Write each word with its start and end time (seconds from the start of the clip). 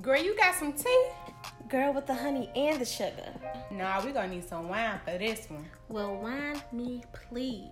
Girl, 0.00 0.16
you 0.16 0.34
got 0.34 0.54
some 0.54 0.72
tea? 0.72 1.06
Girl 1.68 1.92
with 1.92 2.06
the 2.06 2.14
honey 2.14 2.48
and 2.56 2.80
the 2.80 2.84
sugar. 2.84 3.28
Nah, 3.70 4.02
we 4.02 4.12
gonna 4.12 4.28
need 4.28 4.48
some 4.48 4.70
wine 4.70 4.98
for 5.04 5.18
this 5.18 5.50
one. 5.50 5.66
Well, 5.90 6.16
wine 6.16 6.62
me, 6.72 7.02
please. 7.12 7.68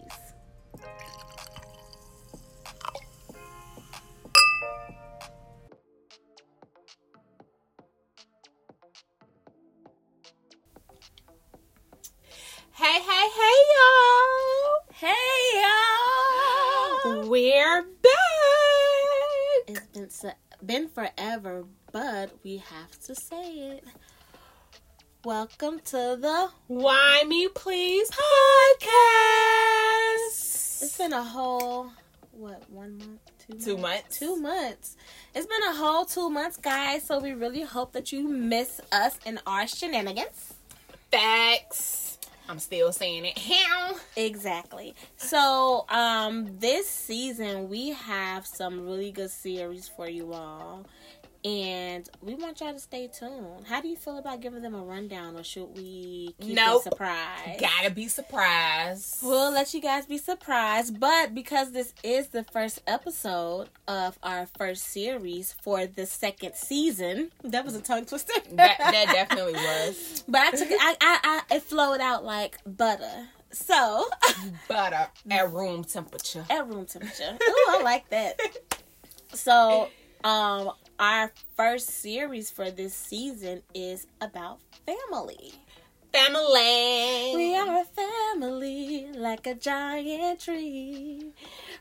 To 23.11 23.17
say 23.17 23.51
it. 23.71 23.85
Welcome 25.25 25.81
to 25.87 26.17
the. 26.21 26.49
Wine 26.69 27.29
Me 27.29 27.49
Please 27.49 28.09
podcast! 28.09 28.83
It's 30.83 30.97
been 30.97 31.13
a 31.13 31.25
whole 31.25 31.91
what 32.31 32.63
one 32.71 32.99
month, 32.99 33.19
two 33.49 33.59
Two 33.59 33.77
months. 33.79 34.17
two 34.17 34.37
months. 34.37 34.97
It's 35.35 35.45
been 35.47 35.63
a 35.71 35.75
whole 35.75 36.05
two 36.05 36.31
months, 36.31 36.57
guys. 36.57 37.03
So 37.03 37.19
we 37.19 37.33
really 37.33 37.63
hope 37.63 37.95
that 37.95 38.13
you 38.13 38.29
miss 38.29 38.81
us 38.93 39.19
and 39.27 39.41
our 39.45 39.67
shenanigans. 39.67 40.55
Facts. 41.11 42.19
I'm 42.49 42.61
still 42.61 42.93
saying 42.93 43.25
it. 43.25 43.37
How? 43.39 43.97
Exactly. 44.17 44.95
So, 45.17 45.85
um, 45.89 46.59
this 46.61 46.89
season 46.89 47.69
we 47.69 47.89
have 47.91 48.47
some 48.47 48.87
really 48.87 49.11
good 49.11 49.31
series 49.31 49.89
for 49.89 50.09
you 50.09 50.33
all, 50.33 50.85
and 51.45 52.09
we 52.21 52.35
want 52.35 52.61
y'all 52.61 52.73
to 52.73 52.79
stay 52.79 53.09
tuned. 53.09 53.67
How 53.67 53.81
do 53.81 53.89
you 53.89 53.97
feel 53.97 54.19
about 54.19 54.41
giving 54.41 54.63
them 54.63 54.75
a 54.75 54.83
rundown, 54.83 55.37
or 55.37 55.43
should 55.43 55.75
we 55.77 56.35
keep 56.41 56.55
Nope. 56.55 56.83
it 56.87 56.91
surprise? 56.91 57.57
Gotta 57.61 57.91
be 57.91 58.09
surprised. 58.09 59.19
We'll 59.23 59.51
let 59.53 59.73
you 59.73 59.81
guys 59.81 60.07
be 60.07 60.19
surprised, 60.19 61.01
but 61.01 61.35
because 61.35 61.73
this 61.73 61.95
is 62.03 62.29
the 62.29 62.45
first 62.45 62.83
episode 62.87 63.69
of 63.89 64.19
our 64.23 64.47
first 64.59 64.85
series 64.85 65.55
for 65.63 65.87
the 65.87 66.07
second 66.07 66.55
season, 66.57 67.31
that 67.43 67.65
was 67.65 67.75
a 67.75 67.81
tongue 67.81 68.05
twister. 68.05 68.33
that, 68.53 68.77
that 68.79 69.07
definitely 69.13 69.55
was. 69.55 70.25
but 70.29 70.41
I 70.43 70.51
took 70.51 70.71
it. 70.71 70.79
I, 70.81 70.97
I, 71.01 71.43
I, 71.51 71.57
it 71.57 71.63
flowed 71.63 72.01
out 72.01 72.25
like 72.25 72.59
butter. 72.67 73.29
So 73.53 74.07
Butter 74.69 75.09
at 75.31 75.53
room 75.53 75.83
temperature. 75.85 76.45
at 76.49 76.69
room 76.69 76.87
temperature. 76.87 77.37
Ooh, 77.43 77.67
I 77.69 77.81
like 77.83 78.09
that. 78.11 78.39
So, 79.33 79.89
um, 80.23 80.71
our 81.01 81.33
first 81.57 81.89
series 81.89 82.51
for 82.51 82.71
this 82.71 82.95
season 82.95 83.63
is 83.75 84.07
about 84.21 84.61
family. 84.85 85.55
Family. 86.13 87.33
We 87.35 87.57
are 87.57 87.81
a 87.81 87.85
family, 87.85 89.07
like 89.15 89.47
a 89.47 89.55
giant 89.55 90.41
tree, 90.41 91.33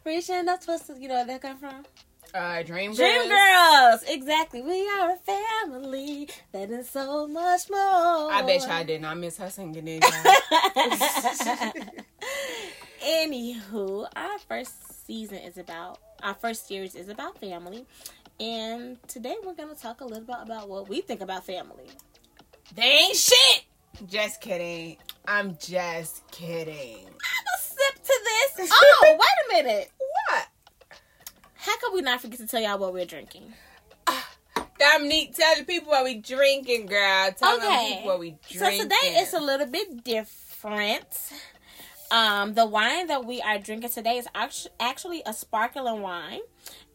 reaching 0.05 0.47
up 0.47 0.61
to 0.61 0.71
us. 0.71 0.89
You 0.97 1.09
know 1.09 1.15
where 1.15 1.25
that 1.25 1.41
come 1.41 1.57
from? 1.57 1.83
Uh, 2.33 2.63
Dream 2.63 2.93
Dream 2.93 3.27
Girls. 3.27 3.29
girls, 3.29 4.03
exactly. 4.07 4.61
We 4.61 4.87
are 4.87 5.11
a 5.11 5.17
family 5.17 6.29
that 6.53 6.69
is 6.69 6.89
so 6.89 7.27
much 7.27 7.69
more. 7.69 8.31
I 8.31 8.41
bet 8.45 8.61
y'all 8.61 8.85
didn't. 8.85 9.05
I 9.05 9.15
miss 9.15 9.35
her 9.37 9.49
singing 9.49 9.85
it. 9.87 10.03
Anywho, 13.03 14.07
our 14.15 14.39
first 14.39 15.05
season 15.07 15.39
is 15.39 15.57
about 15.57 15.97
our 16.21 16.35
first 16.35 16.67
series 16.67 16.95
is 16.95 17.09
about 17.09 17.39
family, 17.39 17.85
and 18.39 18.97
today 19.07 19.35
we're 19.45 19.53
gonna 19.53 19.75
talk 19.75 20.01
a 20.01 20.05
little 20.05 20.23
bit 20.23 20.37
about 20.41 20.69
what 20.69 20.87
we 20.89 21.01
think 21.01 21.21
about 21.21 21.45
family. 21.45 21.85
they 22.75 22.83
ain't 22.83 23.15
shit. 23.15 23.63
Just 24.07 24.39
kidding. 24.41 24.97
I'm 25.27 25.57
just 25.59 26.29
kidding. 26.31 27.05
Have 27.05 27.45
a 27.55 27.61
sip 27.61 28.03
to 28.03 28.19
this. 28.57 28.71
Oh, 28.81 29.17
wait 29.19 29.59
a 29.61 29.63
minute. 29.63 29.91
What? 29.97 30.47
How 31.55 31.77
can 31.79 31.93
we 31.93 32.01
not 32.01 32.21
forget 32.21 32.39
to 32.39 32.47
tell 32.47 32.61
y'all 32.61 32.77
what 32.77 32.93
we're 32.93 33.05
drinking? 33.05 33.53
Dominique, 34.79 35.35
tell 35.35 35.55
the 35.57 35.63
people 35.65 35.89
what 35.89 36.03
we 36.05 36.15
drinking, 36.15 36.85
girl. 36.85 37.31
Tell 37.37 37.57
Okay. 37.57 37.67
them 37.67 37.85
people 37.97 38.05
what 38.11 38.19
we 38.19 38.35
drinking. 38.49 38.77
So 38.77 38.83
today 38.83 38.95
it's 39.21 39.33
a 39.33 39.39
little 39.39 39.67
bit 39.67 40.03
different. 40.03 41.05
Um, 42.11 42.55
the 42.55 42.65
wine 42.65 43.07
that 43.07 43.25
we 43.25 43.41
are 43.41 43.59
drinking 43.59 43.91
today 43.91 44.17
is 44.17 44.27
actu- 44.33 44.69
actually 44.79 45.21
a 45.25 45.33
sparkling 45.33 46.01
wine, 46.01 46.39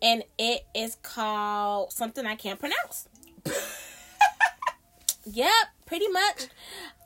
and 0.02 0.24
it 0.38 0.66
is 0.74 0.96
called 1.02 1.92
something 1.92 2.26
I 2.26 2.34
can't 2.34 2.58
pronounce. 2.58 3.08
yep, 5.24 5.52
pretty 5.86 6.08
much. 6.08 6.48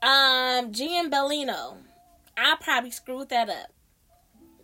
Um, 0.02 0.72
Giambellino. 0.72 1.76
I 2.36 2.56
probably 2.60 2.92
screwed 2.92 3.30
that 3.30 3.50
up, 3.50 3.72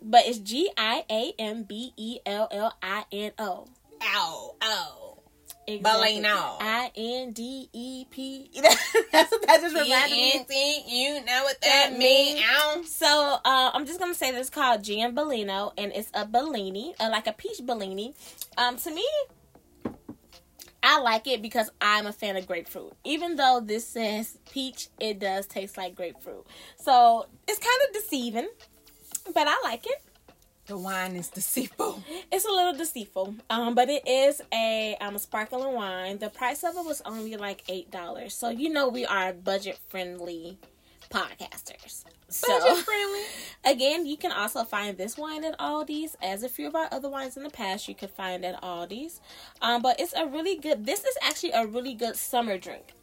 but 0.01 0.25
it's 0.25 0.39
G 0.39 0.71
I 0.77 1.03
A 1.11 1.33
M 1.37 1.63
B 1.63 1.91
E 1.97 2.19
L 2.25 2.47
L 2.51 2.73
I 2.81 3.03
N 3.11 3.31
O. 3.37 3.67
Ow, 4.01 4.55
ow. 4.61 5.04
Exactly. 5.67 6.21
Bellino. 6.21 6.57
I 6.59 6.91
N 6.95 7.31
D 7.31 7.69
E 7.73 8.05
P. 8.11 8.51
That's 9.11 9.31
what 9.31 9.47
that 9.47 9.61
just 9.61 9.75
reminded 9.75 10.47
me. 10.47 10.83
you 10.87 11.25
know 11.25 11.43
what 11.43 11.59
that, 11.61 11.89
That 11.89 11.97
mean? 11.97 12.35
mean- 12.35 12.83
So 12.85 13.07
uh, 13.43 13.71
I'm 13.73 13.85
just 13.87 13.99
gonna 13.99 14.13
say 14.13 14.31
this 14.31 14.41
is 14.41 14.49
called 14.51 14.83
Giambellino, 14.83 15.73
and 15.77 15.91
it's 15.93 16.11
a 16.13 16.25
Bellini, 16.25 16.93
uh, 16.99 17.09
like 17.09 17.25
a 17.27 17.33
peach 17.33 17.65
Bellini. 17.65 18.13
Um, 18.57 18.77
to 18.77 18.93
me, 18.93 19.05
I 20.83 20.99
like 20.99 21.25
it 21.25 21.41
because 21.41 21.71
I'm 21.81 22.05
a 22.05 22.13
fan 22.13 22.37
of 22.37 22.45
grapefruit. 22.45 22.93
Even 23.03 23.35
though 23.35 23.59
this 23.63 23.87
says 23.87 24.37
peach, 24.51 24.89
it 24.99 25.17
does 25.19 25.47
taste 25.47 25.77
like 25.77 25.95
grapefruit. 25.95 26.45
So 26.77 27.25
it's 27.47 27.57
kind 27.59 27.79
of 27.89 27.93
deceiving, 28.03 28.49
but 29.33 29.47
I 29.47 29.55
like 29.63 29.85
it. 29.87 30.01
The 30.67 30.77
wine 30.77 31.15
is 31.15 31.29
deceitful. 31.29 32.03
It's 32.31 32.45
a 32.45 32.49
little 32.49 32.73
deceitful, 32.73 33.35
um, 33.49 33.75
but 33.75 33.89
it 33.89 34.07
is 34.07 34.41
a 34.51 34.97
um 34.99 35.17
sparkling 35.17 35.73
wine. 35.73 36.17
The 36.17 36.29
price 36.29 36.63
of 36.63 36.75
it 36.75 36.85
was 36.85 37.01
only 37.05 37.37
like 37.37 37.63
eight 37.69 37.91
dollars, 37.91 38.33
so 38.33 38.49
you 38.49 38.69
know 38.69 38.87
we 38.87 39.05
are 39.05 39.31
budget 39.31 39.79
friendly 39.89 40.57
podcasters. 41.11 42.03
So 42.29 42.47
Budget 42.47 42.83
friendly. 42.83 43.21
again, 43.65 44.05
you 44.07 44.17
can 44.17 44.31
also 44.31 44.63
find 44.63 44.97
this 44.97 45.17
wine 45.17 45.43
at 45.43 45.57
Aldi's, 45.59 46.17
as 46.21 46.41
a 46.43 46.49
few 46.49 46.67
of 46.67 46.75
our 46.75 46.87
other 46.91 47.09
wines 47.09 47.37
in 47.37 47.43
the 47.43 47.49
past 47.51 47.87
you 47.87 47.93
could 47.95 48.09
find 48.09 48.43
at 48.43 48.59
Aldi's. 48.61 49.21
Um, 49.61 49.81
but 49.83 49.99
it's 49.99 50.13
a 50.13 50.25
really 50.25 50.55
good. 50.55 50.85
This 50.85 51.03
is 51.03 51.15
actually 51.21 51.51
a 51.51 51.65
really 51.67 51.93
good 51.93 52.15
summer 52.15 52.57
drink. 52.57 52.93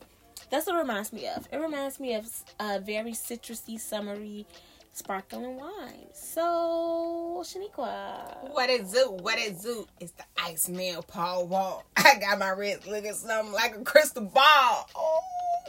That's 0.51 0.67
what 0.67 0.77
it 0.77 0.81
reminds 0.81 1.13
me 1.13 1.29
of. 1.29 1.49
It 1.51 1.57
reminds 1.57 1.99
me 1.99 2.15
of 2.15 2.29
a 2.61 2.79
very 2.79 3.13
citrusy, 3.13 3.81
summery, 3.81 4.47
sparkling 4.93 5.57
wine. 5.57 6.07
So, 6.13 7.43
Shaniqua. 7.45 8.53
What 8.53 8.71
is 8.71 8.91
zoo? 8.91 9.17
What 9.21 9.39
is 9.39 9.61
zoo? 9.61 9.87
It's 9.99 10.13
the 10.13 10.25
Iceman 10.39 11.01
Paul 11.09 11.47
Wall. 11.47 11.85
I 11.97 12.19
got 12.21 12.39
my 12.39 12.51
wrist 12.51 12.87
looking 12.87 13.15
something 13.15 13.53
like 13.53 13.77
a 13.77 13.81
crystal 13.83 14.25
ball. 14.25 14.89
Oh, 14.95 15.21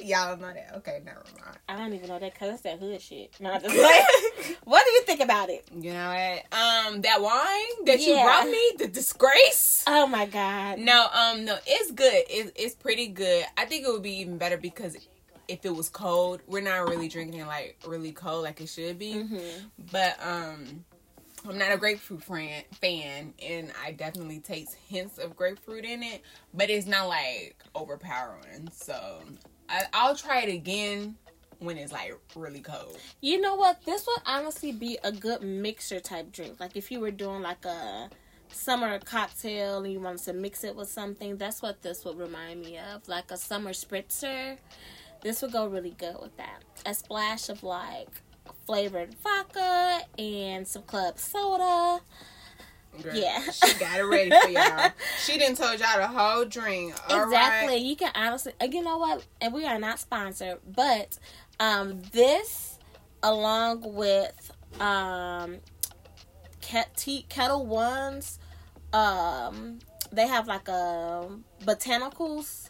y'all 0.01 0.37
know 0.37 0.53
that. 0.53 0.73
Okay, 0.77 1.01
never 1.05 1.23
mind. 1.41 1.57
I 1.69 1.77
don't 1.77 1.93
even 1.93 2.09
know 2.09 2.19
that 2.19 2.33
because 2.33 2.49
that's 2.49 2.61
that 2.63 2.79
hood 2.79 3.01
shit. 3.01 3.33
No, 3.39 3.57
just 3.57 3.75
like, 3.75 4.57
what 4.65 4.83
do 4.85 4.91
you 4.91 5.03
think 5.03 5.21
about 5.21 5.49
it? 5.49 5.65
You 5.73 5.93
know 5.93 6.09
what? 6.09 6.57
Um, 6.57 7.01
that 7.01 7.21
wine 7.21 7.85
that 7.85 8.01
you 8.01 8.15
brought 8.15 8.47
me, 8.47 8.71
the 8.77 8.87
disgrace. 8.87 9.83
Oh 9.87 10.05
my 10.05 10.25
god. 10.25 10.79
No, 10.79 11.07
um, 11.13 11.45
no, 11.45 11.57
it's 11.65 11.91
good. 11.91 12.23
It, 12.29 12.51
it's 12.55 12.75
pretty 12.75 13.07
good. 13.07 13.45
I 13.57 13.65
think 13.65 13.85
it 13.87 13.91
would 13.91 14.03
be 14.03 14.17
even 14.17 14.37
better 14.37 14.57
because 14.57 14.97
if 15.47 15.65
it 15.65 15.75
was 15.75 15.89
cold, 15.89 16.41
we're 16.47 16.61
not 16.61 16.87
really 16.87 17.07
drinking 17.07 17.41
it 17.41 17.47
like 17.47 17.77
really 17.85 18.11
cold 18.11 18.43
like 18.43 18.61
it 18.61 18.69
should 18.69 18.97
be. 18.99 19.21
hmm 19.21 19.37
But 19.91 20.17
um, 20.25 20.85
I'm 21.47 21.57
not 21.57 21.71
a 21.71 21.77
grapefruit 21.77 22.23
fan, 22.23 22.63
fan, 22.81 23.33
and 23.45 23.71
I 23.83 23.91
definitely 23.91 24.39
taste 24.39 24.75
hints 24.87 25.17
of 25.17 25.35
grapefruit 25.35 25.83
in 25.85 26.01
it, 26.03 26.21
but 26.53 26.69
it's 26.69 26.87
not 26.87 27.07
like 27.09 27.57
overpowering. 27.75 28.69
So 28.71 29.21
I, 29.69 29.83
I'll 29.93 30.15
try 30.15 30.41
it 30.41 30.53
again 30.53 31.15
when 31.59 31.77
it's 31.77 31.91
like 31.91 32.17
really 32.35 32.61
cold. 32.61 32.97
You 33.21 33.41
know 33.41 33.55
what? 33.55 33.83
This 33.85 34.05
would 34.07 34.21
honestly 34.25 34.71
be 34.71 34.97
a 35.03 35.11
good 35.11 35.41
mixer 35.41 35.99
type 35.99 36.31
drink. 36.31 36.59
Like 36.59 36.77
if 36.77 36.91
you 36.91 36.99
were 36.99 37.11
doing 37.11 37.41
like 37.41 37.65
a 37.65 38.09
summer 38.49 38.99
cocktail 38.99 39.83
and 39.83 39.91
you 39.91 39.99
wanted 39.99 40.23
to 40.23 40.33
mix 40.33 40.63
it 40.63 40.75
with 40.75 40.89
something, 40.89 41.37
that's 41.37 41.61
what 41.61 41.81
this 41.81 42.05
would 42.05 42.17
remind 42.17 42.61
me 42.61 42.77
of. 42.77 43.07
Like 43.07 43.31
a 43.31 43.37
summer 43.37 43.71
spritzer. 43.71 44.57
This 45.23 45.41
would 45.41 45.51
go 45.51 45.65
really 45.67 45.95
good 45.97 46.15
with 46.21 46.35
that. 46.37 46.61
A 46.85 46.93
splash 46.93 47.49
of 47.49 47.63
like 47.63 48.09
flavored 48.65 49.15
vodka 49.15 50.01
and 50.19 50.67
some 50.67 50.83
club 50.83 51.17
soda. 51.17 52.01
Girl, 53.01 53.15
Yeah. 53.15 53.41
she 53.49 53.73
got 53.79 53.99
it 53.99 54.03
ready 54.03 54.29
for 54.29 54.49
y'all. 54.49 54.91
She 55.25 55.37
didn't 55.37 55.57
told 55.57 55.79
y'all 55.79 55.97
the 55.97 56.07
whole 56.07 56.45
drink. 56.45 56.93
All 57.09 57.23
exactly. 57.23 57.73
right. 57.75 57.81
You 57.81 57.95
can 57.95 58.11
honestly, 58.13 58.51
uh, 58.61 58.65
you 58.71 58.83
know 58.83 58.97
what? 58.97 59.25
And 59.41 59.53
we 59.53 59.65
are 59.65 59.79
not 59.79 59.99
sponsored, 59.99 60.59
but 60.67 61.17
um, 61.59 62.01
this 62.11 62.77
along 63.23 63.93
with 63.95 64.51
um, 64.81 65.57
Tea- 66.95 67.25
Ketel 67.29 67.65
Ones, 67.65 68.37
um, 68.91 69.79
they 70.11 70.27
have 70.27 70.47
like 70.47 70.67
a 70.67 71.29
botanicals 71.63 72.69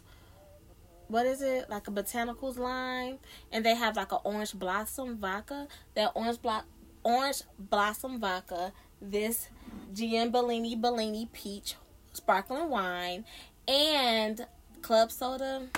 what 1.14 1.26
is 1.26 1.42
it 1.42 1.70
like 1.70 1.86
a 1.86 1.92
botanicals 1.92 2.58
line, 2.58 3.18
and 3.52 3.64
they 3.64 3.76
have 3.76 3.94
like 3.94 4.10
an 4.10 4.18
orange 4.24 4.52
blossom 4.52 5.16
vodka. 5.16 5.68
That 5.94 6.10
orange 6.16 6.42
block 6.42 6.66
orange 7.04 7.42
blossom 7.56 8.18
vodka. 8.18 8.72
This 9.00 9.48
GM 9.94 10.32
Bellini 10.32 10.74
Bellini 10.74 11.28
peach 11.32 11.76
sparkling 12.12 12.68
wine, 12.68 13.24
and 13.68 14.44
club 14.82 15.12
soda. 15.12 15.68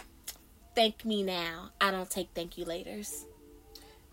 Thank 0.74 1.04
me 1.04 1.22
now. 1.22 1.68
I 1.82 1.90
don't 1.90 2.08
take 2.08 2.30
thank 2.34 2.56
you 2.56 2.64
laters. 2.64 3.24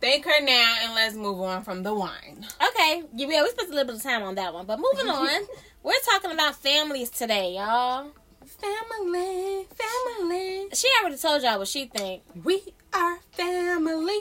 Thank 0.01 0.25
her 0.25 0.41
now, 0.41 0.75
and 0.81 0.93
let's 0.93 1.15
move 1.15 1.39
on 1.39 1.63
from 1.63 1.83
the 1.83 1.93
wine. 1.93 2.45
Okay, 2.67 3.03
yeah, 3.15 3.43
we 3.43 3.49
spent 3.51 3.69
a 3.69 3.73
little 3.73 3.85
bit 3.85 3.95
of 3.95 4.03
time 4.03 4.23
on 4.23 4.35
that 4.35 4.53
one, 4.53 4.65
but 4.65 4.77
moving 4.77 5.09
on, 5.09 5.47
we're 5.83 5.93
talking 6.03 6.31
about 6.31 6.57
families 6.57 7.09
today, 7.09 7.53
y'all. 7.53 8.11
Family, 8.45 9.65
family. 9.75 10.67
She 10.73 10.87
already 11.01 11.17
told 11.17 11.41
y'all 11.43 11.59
what 11.59 11.67
she 11.67 11.85
think. 11.85 12.23
We 12.43 12.61
are 12.93 13.17
family. 13.31 14.19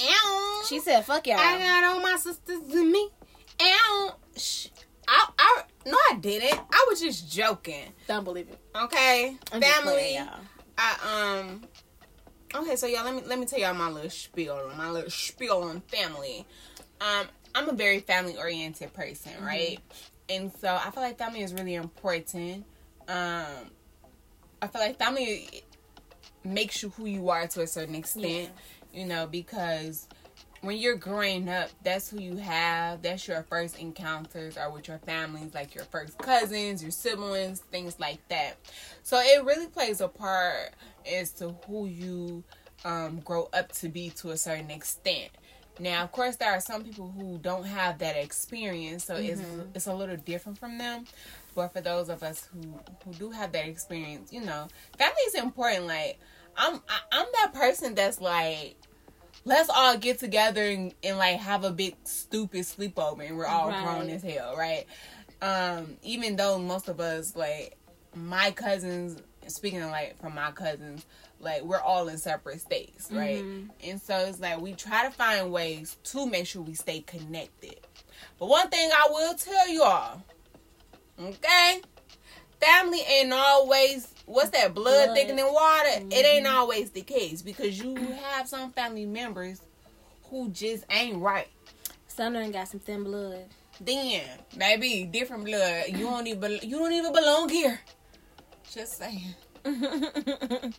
Ow. 0.00 0.62
She 0.68 0.80
said, 0.80 1.04
"Fuck 1.04 1.26
y'all." 1.26 1.38
I 1.38 1.58
got 1.58 1.84
all 1.84 2.00
my 2.02 2.16
sisters 2.16 2.60
and 2.74 2.90
me. 2.92 3.08
Ow. 3.60 4.16
Shh. 4.36 4.68
I, 5.08 5.28
I, 5.38 5.62
no, 5.86 5.96
I 6.10 6.16
didn't. 6.20 6.58
I 6.72 6.86
was 6.88 7.00
just 7.00 7.30
joking. 7.32 7.92
Don't 8.08 8.24
believe 8.24 8.48
it. 8.48 8.58
Okay, 8.74 9.36
I'm 9.52 9.60
family. 9.60 9.92
playing. 9.92 10.28
I 10.78 11.38
um. 11.40 11.62
Okay, 12.54 12.76
so 12.76 12.86
y'all, 12.86 13.04
let 13.04 13.14
me 13.14 13.22
let 13.26 13.38
me 13.38 13.46
tell 13.46 13.58
y'all 13.58 13.74
my 13.74 13.88
little 13.90 14.10
spiel, 14.10 14.70
my 14.76 14.90
little 14.90 15.10
spiel 15.10 15.62
on 15.62 15.80
family. 15.82 16.44
Um, 17.00 17.26
I'm 17.54 17.68
a 17.68 17.72
very 17.72 18.00
family 18.00 18.36
oriented 18.36 18.92
person, 18.94 19.32
Mm-hmm. 19.32 19.46
right? 19.46 19.78
And 20.28 20.50
so 20.60 20.68
I 20.74 20.90
feel 20.90 21.02
like 21.02 21.18
family 21.18 21.42
is 21.42 21.52
really 21.54 21.74
important. 21.74 22.64
Um, 23.08 23.70
I 24.62 24.66
feel 24.68 24.80
like 24.80 24.98
family 24.98 25.64
makes 26.44 26.82
you 26.82 26.90
who 26.90 27.06
you 27.06 27.28
are 27.30 27.46
to 27.48 27.62
a 27.62 27.66
certain 27.66 27.94
extent, 27.94 28.50
you 28.92 29.04
know, 29.04 29.26
because 29.26 30.08
when 30.62 30.78
you're 30.78 30.96
growing 30.96 31.48
up, 31.48 31.70
that's 31.82 32.10
who 32.10 32.20
you 32.20 32.36
have. 32.36 33.02
That's 33.02 33.28
your 33.28 33.42
first 33.44 33.78
encounters 33.78 34.56
are 34.56 34.70
with 34.70 34.88
your 34.88 34.98
families, 34.98 35.54
like 35.54 35.74
your 35.74 35.84
first 35.84 36.18
cousins, 36.18 36.82
your 36.82 36.90
siblings, 36.90 37.60
things 37.60 37.98
like 38.00 38.26
that. 38.28 38.56
So 39.02 39.20
it 39.20 39.44
really 39.44 39.66
plays 39.66 40.00
a 40.00 40.08
part 40.08 40.72
as 41.10 41.30
to 41.32 41.50
who 41.66 41.86
you 41.86 42.42
um, 42.84 43.20
grow 43.20 43.48
up 43.52 43.72
to 43.72 43.88
be 43.88 44.10
to 44.10 44.30
a 44.30 44.36
certain 44.36 44.70
extent. 44.70 45.30
Now, 45.78 46.02
of 46.04 46.12
course, 46.12 46.36
there 46.36 46.50
are 46.50 46.60
some 46.60 46.84
people 46.84 47.12
who 47.16 47.38
don't 47.38 47.64
have 47.64 47.98
that 47.98 48.16
experience, 48.16 49.04
so 49.04 49.16
it's 49.16 49.42
it's 49.74 49.86
a 49.86 49.94
little 49.94 50.16
different 50.16 50.58
from 50.58 50.78
them. 50.78 51.04
But 51.56 51.72
for 51.72 51.80
those 51.80 52.08
of 52.10 52.22
us 52.22 52.48
who 52.52 52.78
who 53.04 53.12
do 53.14 53.30
have 53.32 53.50
that 53.52 53.66
experience, 53.66 54.32
you 54.32 54.42
know, 54.42 54.68
family 54.98 55.16
is 55.26 55.34
important. 55.34 55.86
Like 55.86 56.20
I'm 56.56 56.74
I, 56.88 56.98
I'm 57.10 57.26
that 57.42 57.52
person 57.54 57.94
that's 57.96 58.20
like 58.20 58.76
let's 59.44 59.70
all 59.70 59.96
get 59.96 60.18
together 60.18 60.62
and, 60.62 60.92
and 61.02 61.18
like 61.18 61.38
have 61.38 61.64
a 61.64 61.70
big 61.70 61.96
stupid 62.04 62.60
sleepover 62.62 63.26
and 63.26 63.36
we're 63.36 63.46
all 63.46 63.68
Right. 63.68 63.82
grown 63.82 64.10
as 64.10 64.22
hell, 64.22 64.54
right? 64.56 64.84
Um, 65.42 65.96
even 66.02 66.36
though 66.36 66.58
most 66.58 66.88
of 66.88 67.00
us 67.00 67.34
like 67.34 67.76
my 68.14 68.50
cousins 68.50 69.20
speaking 69.46 69.80
of 69.80 69.90
like 69.90 70.20
from 70.20 70.34
my 70.34 70.50
cousins, 70.50 71.06
like 71.40 71.62
we're 71.62 71.80
all 71.80 72.08
in 72.08 72.18
separate 72.18 72.60
states, 72.60 73.10
right? 73.12 73.44
Mhm. 73.44 73.70
And 73.84 74.02
so 74.02 74.16
it's 74.18 74.40
like 74.40 74.60
we 74.60 74.74
try 74.74 75.04
to 75.04 75.10
find 75.10 75.52
ways 75.52 75.96
to 76.04 76.26
make 76.26 76.46
sure 76.46 76.62
we 76.62 76.74
stay 76.74 77.00
connected. 77.00 77.76
But 78.38 78.48
one 78.48 78.68
thing 78.68 78.90
I 78.92 79.08
will 79.10 79.34
tell 79.34 79.68
y'all, 79.68 80.22
okay? 81.20 81.80
Family 82.60 83.00
ain't 83.00 83.32
always 83.32 84.08
what's 84.24 84.50
that 84.50 84.74
blood, 84.74 85.06
Blood. 85.06 85.14
thicker 85.14 85.34
than 85.36 85.52
water. 85.52 85.88
It 86.10 86.24
ain't 86.26 86.46
Mhm. 86.46 86.52
always 86.54 86.90
the 86.90 87.02
case 87.02 87.42
because 87.42 87.78
you 87.78 87.96
have 88.22 88.48
some 88.48 88.72
family 88.72 89.06
members 89.06 89.60
who 90.30 90.48
just 90.48 90.84
ain't 90.90 91.18
right. 91.18 91.48
Some 92.08 92.34
of 92.34 92.42
them 92.42 92.50
got 92.52 92.68
some 92.68 92.80
thin 92.80 93.04
blood. 93.04 93.44
Then, 93.80 94.24
baby, 94.56 95.04
different 95.04 95.44
blood. 95.44 95.88
You 95.88 96.06
don't 96.06 96.26
even 96.26 96.58
you 96.62 96.78
don't 96.78 96.92
even 96.92 97.12
belong 97.12 97.50
here. 97.50 97.80
Just 98.72 98.96
saying. 98.96 99.34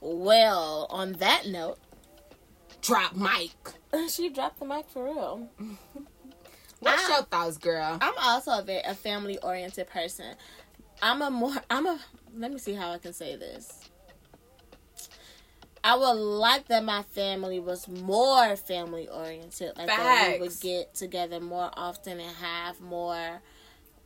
well, 0.00 0.86
on 0.90 1.12
that 1.14 1.46
note, 1.46 1.78
Drop 2.80 3.14
mic. 3.16 3.50
she 4.08 4.28
dropped 4.28 4.60
the 4.60 4.64
mic 4.66 4.88
for 4.88 5.04
real. 5.04 5.48
What's 6.80 7.02
Ah. 7.08 7.14
your 7.16 7.22
thoughts, 7.24 7.58
girl? 7.58 7.98
I'm 8.00 8.14
also 8.18 8.58
a 8.58 8.62
very 8.62 8.80
a 8.82 8.94
family 8.94 9.38
oriented 9.38 9.88
person. 9.88 10.34
I'm 11.02 11.22
a 11.22 11.30
more 11.30 11.54
I'm 11.70 11.86
a 11.86 11.98
let 12.36 12.52
me 12.52 12.58
see 12.58 12.74
how 12.74 12.92
I 12.92 12.98
can 12.98 13.12
say 13.12 13.36
this. 13.36 13.72
I 15.82 15.96
would 15.96 16.12
like 16.12 16.66
that 16.68 16.84
my 16.84 17.02
family 17.02 17.60
was 17.60 17.88
more 17.88 18.56
family 18.56 19.08
oriented. 19.08 19.76
Like 19.76 19.86
that 19.86 20.32
we 20.34 20.40
would 20.40 20.60
get 20.60 20.94
together 20.94 21.40
more 21.40 21.70
often 21.74 22.20
and 22.20 22.36
have 22.36 22.80
more 22.80 23.40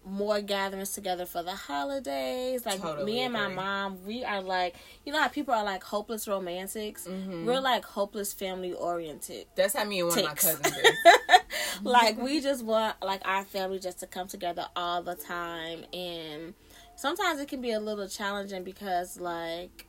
more 0.05 0.41
gatherings 0.41 0.93
together 0.93 1.25
for 1.27 1.43
the 1.43 1.55
holidays. 1.55 2.67
Like 2.67 2.81
Totally 2.81 3.05
me 3.05 3.21
and 3.21 3.33
my 3.33 3.45
agree. 3.45 3.55
mom, 3.57 4.05
we 4.05 4.25
are 4.25 4.41
like 4.43 4.77
you 5.05 5.13
know 5.13 5.21
how 5.21 5.29
people 5.29 5.55
are 5.55 5.65
like 5.65 5.83
hopeless 5.85 6.27
romantics? 6.29 7.07
Mhm. 7.07 7.45
We're 7.47 7.61
like 7.61 7.85
hopeless 7.85 8.33
family 8.33 8.73
oriented. 8.73 9.47
That's 9.57 9.75
how 9.75 9.85
me 9.85 10.01
and 10.01 10.09
one 10.09 10.19
of 10.19 10.25
my 10.25 10.31
Ticks. 10.31 10.45
cousins. 10.57 10.75
like 11.83 12.19
we 12.19 12.41
just 12.41 12.65
want 12.65 12.97
like 13.03 13.23
our 13.25 13.45
family 13.45 13.79
just 13.79 14.01
to 14.01 14.07
come 14.07 14.27
together 14.29 14.67
all 14.77 15.03
the 15.03 15.15
time. 15.15 15.85
And 15.93 16.55
sometimes 16.97 17.41
it 17.41 17.49
can 17.49 17.61
be 17.61 17.73
a 17.73 17.81
little 17.81 18.09
challenging 18.09 18.65
because 18.65 19.19
like 19.21 19.87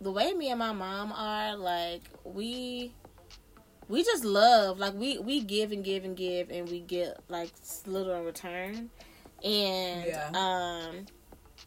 the 0.00 0.10
way 0.10 0.32
me 0.32 0.50
and 0.50 0.58
my 0.58 0.72
mom 0.72 1.12
are 1.12 1.56
like 1.56 2.02
we 2.24 2.92
we 3.88 4.02
just 4.02 4.24
love 4.24 4.78
like 4.78 4.94
we 4.94 5.18
we 5.18 5.40
give 5.40 5.72
and 5.72 5.84
give 5.84 6.04
and 6.04 6.16
give 6.16 6.50
and 6.50 6.68
we 6.70 6.80
get 6.80 7.18
like 7.28 7.50
little 7.86 8.14
in 8.14 8.24
return. 8.24 8.90
And 9.42 10.06
Yeah. 10.06 10.30
um 10.34 11.06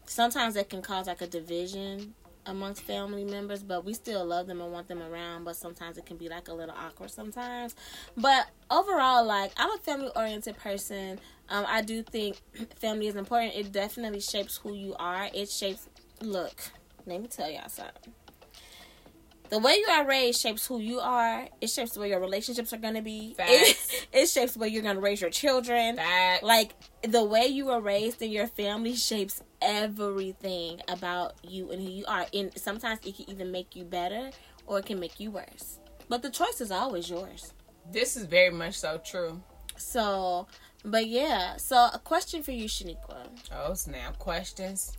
sometimes 0.06 0.54
that 0.54 0.70
can 0.70 0.82
cause 0.82 1.06
like 1.06 1.20
a 1.20 1.26
division 1.26 2.14
amongst 2.48 2.82
family 2.82 3.24
members 3.24 3.62
but 3.62 3.84
we 3.84 3.94
still 3.94 4.24
love 4.24 4.46
them 4.46 4.60
and 4.60 4.72
want 4.72 4.88
them 4.88 5.02
around 5.02 5.44
but 5.44 5.54
sometimes 5.54 5.98
it 5.98 6.06
can 6.06 6.16
be 6.16 6.28
like 6.28 6.48
a 6.48 6.52
little 6.52 6.74
awkward 6.76 7.10
sometimes 7.10 7.76
but 8.16 8.48
overall 8.70 9.24
like 9.24 9.52
i'm 9.56 9.70
a 9.70 9.78
family 9.78 10.10
oriented 10.16 10.56
person 10.56 11.20
um 11.50 11.64
i 11.68 11.82
do 11.82 12.02
think 12.02 12.40
family 12.76 13.06
is 13.06 13.16
important 13.16 13.54
it 13.54 13.70
definitely 13.70 14.20
shapes 14.20 14.56
who 14.56 14.74
you 14.74 14.94
are 14.98 15.28
it 15.34 15.48
shapes 15.48 15.88
look 16.22 16.60
let 17.06 17.20
me 17.20 17.28
tell 17.28 17.50
y'all 17.50 17.68
something 17.68 18.12
the 19.50 19.58
way 19.58 19.72
you 19.78 19.86
are 19.90 20.06
raised 20.06 20.40
shapes 20.40 20.66
who 20.66 20.78
you 20.78 21.00
are. 21.00 21.48
It 21.60 21.68
shapes 21.68 21.96
way 21.96 22.10
your 22.10 22.20
relationships 22.20 22.72
are 22.72 22.78
gonna 22.78 23.00
be. 23.02 23.34
It, 23.38 24.06
it 24.12 24.26
shapes 24.26 24.56
way 24.56 24.68
you're 24.68 24.82
gonna 24.82 25.00
raise 25.00 25.20
your 25.20 25.30
children. 25.30 25.96
Facts. 25.96 26.42
Like 26.42 26.74
the 27.02 27.24
way 27.24 27.46
you 27.46 27.66
were 27.66 27.80
raised 27.80 28.20
in 28.20 28.30
your 28.30 28.46
family 28.46 28.94
shapes 28.94 29.42
everything 29.68 30.80
about 30.88 31.34
you 31.46 31.70
and 31.70 31.80
who 31.80 31.88
you 31.90 32.04
are. 32.06 32.26
And 32.34 32.50
sometimes 32.58 32.98
it 33.06 33.14
can 33.16 33.30
even 33.30 33.52
make 33.52 33.76
you 33.76 33.84
better 33.84 34.30
or 34.66 34.78
it 34.80 34.86
can 34.86 34.98
make 34.98 35.20
you 35.20 35.30
worse. 35.30 35.78
But 36.08 36.22
the 36.22 36.30
choice 36.30 36.60
is 36.60 36.70
always 36.72 37.08
yours. 37.08 37.52
this 37.92 38.16
is 38.16 38.24
very 38.24 38.50
much 38.50 38.74
so 38.74 38.98
true. 39.04 39.40
So, 39.76 40.46
but 40.84 41.06
yeah. 41.06 41.56
So 41.56 41.76
a 41.92 42.00
question 42.02 42.42
for 42.42 42.52
you, 42.52 42.64
Shaniqua. 42.64 43.28
Oh 43.54 43.74
snap! 43.74 44.18
Questions? 44.18 44.96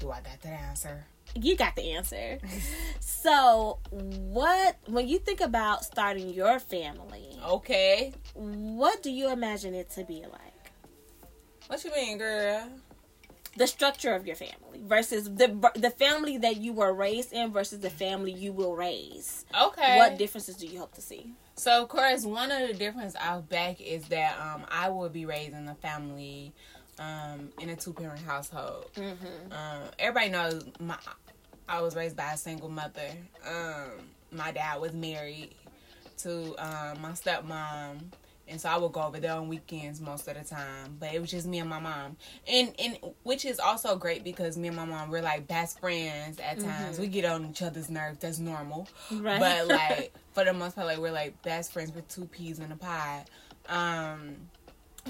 Do 0.00 0.10
I 0.10 0.20
got 0.20 0.40
that 0.42 0.48
answer? 0.70 1.04
You 1.34 1.56
got 1.56 1.76
the 1.76 1.92
answer. 1.92 2.38
so, 3.00 3.78
what 3.90 4.76
when 4.86 5.08
you 5.08 5.18
think 5.18 5.40
about 5.40 5.84
starting 5.84 6.28
your 6.30 6.58
family, 6.60 7.38
Okay. 7.44 8.12
what 8.34 9.02
do 9.02 9.10
you 9.10 9.30
imagine 9.30 9.74
it 9.74 9.90
to 9.90 10.04
be 10.04 10.22
like? 10.22 10.72
What 11.68 11.84
you 11.84 11.90
mean, 11.92 12.18
girl? 12.18 12.68
The 13.56 13.66
structure 13.66 14.14
of 14.14 14.26
your 14.26 14.36
family 14.36 14.80
versus 14.84 15.24
the 15.24 15.70
the 15.74 15.90
family 15.90 16.38
that 16.38 16.56
you 16.56 16.72
were 16.72 16.92
raised 16.92 17.32
in 17.32 17.52
versus 17.52 17.80
the 17.80 17.90
family 17.90 18.32
you 18.32 18.52
will 18.52 18.74
raise. 18.74 19.44
Okay. 19.60 19.98
What 19.98 20.18
differences 20.18 20.56
do 20.56 20.66
you 20.66 20.78
hope 20.78 20.94
to 20.94 21.02
see? 21.02 21.32
So 21.56 21.82
of 21.82 21.88
course, 21.88 22.24
one 22.24 22.50
of 22.50 22.68
the 22.68 22.74
differences 22.74 23.16
I'll 23.20 23.42
back 23.42 23.80
is 23.80 24.08
that 24.08 24.38
um 24.40 24.64
I 24.70 24.88
will 24.88 25.08
be 25.08 25.26
raised 25.26 25.54
in 25.54 25.68
a 25.68 25.74
family 25.74 26.52
um 26.98 27.50
in 27.60 27.68
a 27.68 27.76
two 27.76 27.92
parent 27.92 28.22
household. 28.22 28.90
Mm-hmm. 28.96 29.52
Um, 29.52 29.82
everybody 29.98 30.30
knows 30.30 30.64
my 30.80 30.96
I 31.68 31.80
was 31.80 31.94
raised 31.94 32.16
by 32.16 32.32
a 32.32 32.36
single 32.36 32.68
mother. 32.68 33.08
Um, 33.46 34.08
my 34.30 34.50
dad 34.52 34.80
was 34.80 34.92
married 34.92 35.54
to 36.18 36.54
um, 36.58 37.00
my 37.00 37.12
stepmom, 37.12 38.00
and 38.48 38.60
so 38.60 38.68
I 38.68 38.76
would 38.76 38.92
go 38.92 39.02
over 39.02 39.20
there 39.20 39.32
on 39.32 39.48
weekends 39.48 40.00
most 40.00 40.28
of 40.28 40.36
the 40.36 40.44
time. 40.44 40.96
But 40.98 41.14
it 41.14 41.20
was 41.20 41.30
just 41.30 41.46
me 41.46 41.58
and 41.58 41.70
my 41.70 41.80
mom, 41.80 42.16
and 42.46 42.74
and 42.78 42.98
which 43.22 43.44
is 43.44 43.58
also 43.58 43.96
great 43.96 44.24
because 44.24 44.56
me 44.56 44.68
and 44.68 44.76
my 44.76 44.84
mom 44.84 45.10
we're 45.10 45.22
like 45.22 45.46
best 45.46 45.80
friends 45.80 46.38
at 46.40 46.60
times. 46.60 46.98
We 46.98 47.06
get 47.06 47.24
on 47.24 47.46
each 47.46 47.62
other's 47.62 47.90
nerves. 47.90 48.18
That's 48.18 48.38
normal. 48.38 48.88
Right. 49.10 49.40
But 49.40 49.68
like 49.68 50.14
for 50.32 50.44
the 50.44 50.52
most 50.52 50.74
part, 50.74 50.86
like 50.86 50.98
we're 50.98 51.12
like 51.12 51.40
best 51.42 51.72
friends 51.72 51.94
with 51.94 52.08
two 52.08 52.26
peas 52.26 52.58
in 52.58 52.72
a 52.72 52.76
pod. 52.76 53.24
Um, 53.68 54.36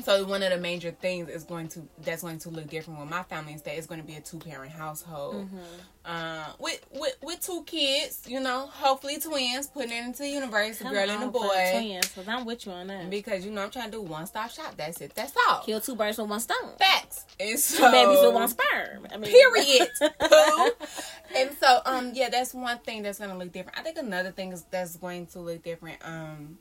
so 0.04 0.24
one 0.24 0.42
of 0.42 0.50
the 0.50 0.56
major 0.56 0.90
things 0.90 1.28
is 1.28 1.44
going 1.44 1.68
to 1.68 1.82
that's 2.02 2.22
going 2.22 2.38
to 2.38 2.48
look 2.48 2.66
different 2.68 2.98
with 2.98 3.10
my 3.10 3.22
family 3.24 3.52
is 3.52 3.60
that 3.62 3.76
it's 3.76 3.86
going 3.86 4.00
to 4.00 4.06
be 4.06 4.14
a 4.14 4.20
two 4.20 4.38
parent 4.38 4.72
household 4.72 5.34
Mm-hmm. 5.34 5.58
uh, 6.06 6.44
with, 6.58 6.80
with 6.94 7.14
with 7.22 7.40
two 7.40 7.62
kids 7.64 8.22
you 8.26 8.40
know 8.40 8.66
hopefully 8.68 9.18
twins 9.20 9.66
putting 9.68 9.92
it 9.92 10.02
into 10.04 10.22
the 10.22 10.28
universe 10.30 10.80
a 10.80 10.84
girl 10.84 11.10
and 11.10 11.24
a 11.24 11.26
boy 11.28 11.46
twins, 11.72 12.08
because 12.08 12.26
I'm 12.26 12.44
with 12.46 12.64
you 12.66 12.72
on 12.72 12.86
that. 12.86 13.10
because 13.10 13.44
you 13.44 13.50
know 13.52 13.62
i'm 13.62 13.70
trying 13.70 13.90
to 13.90 13.98
do 13.98 14.02
one 14.02 14.26
stop 14.26 14.50
shop 14.50 14.74
that's 14.76 15.00
it 15.02 15.14
that's 15.14 15.34
all 15.48 15.60
Kill 15.60 15.80
two 15.80 15.94
birds 15.94 16.16
with 16.18 16.28
one 16.30 16.40
stone. 16.40 16.76
facts 16.78 17.26
and 17.38 17.58
so, 17.58 17.84
Two 17.86 17.92
babies 17.92 18.18
with 18.22 18.34
one 18.34 18.48
sperm. 18.48 19.06
I 19.12 19.16
mean, 19.18 19.30
period 19.30 19.88
and 21.36 21.50
so 21.60 21.80
um 21.84 22.12
yeah 22.14 22.28
that's 22.30 22.54
one 22.54 22.78
thing 22.78 23.02
that's 23.02 23.18
gonna 23.18 23.36
look 23.36 23.52
different 23.52 23.78
i 23.78 23.82
think 23.82 23.98
another 23.98 24.30
thing 24.30 24.52
is 24.52 24.64
that's 24.70 24.96
going 24.96 25.26
to 25.26 25.40
look 25.40 25.62
different 25.62 25.98
um 26.04 26.58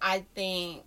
i 0.00 0.24
think 0.34 0.82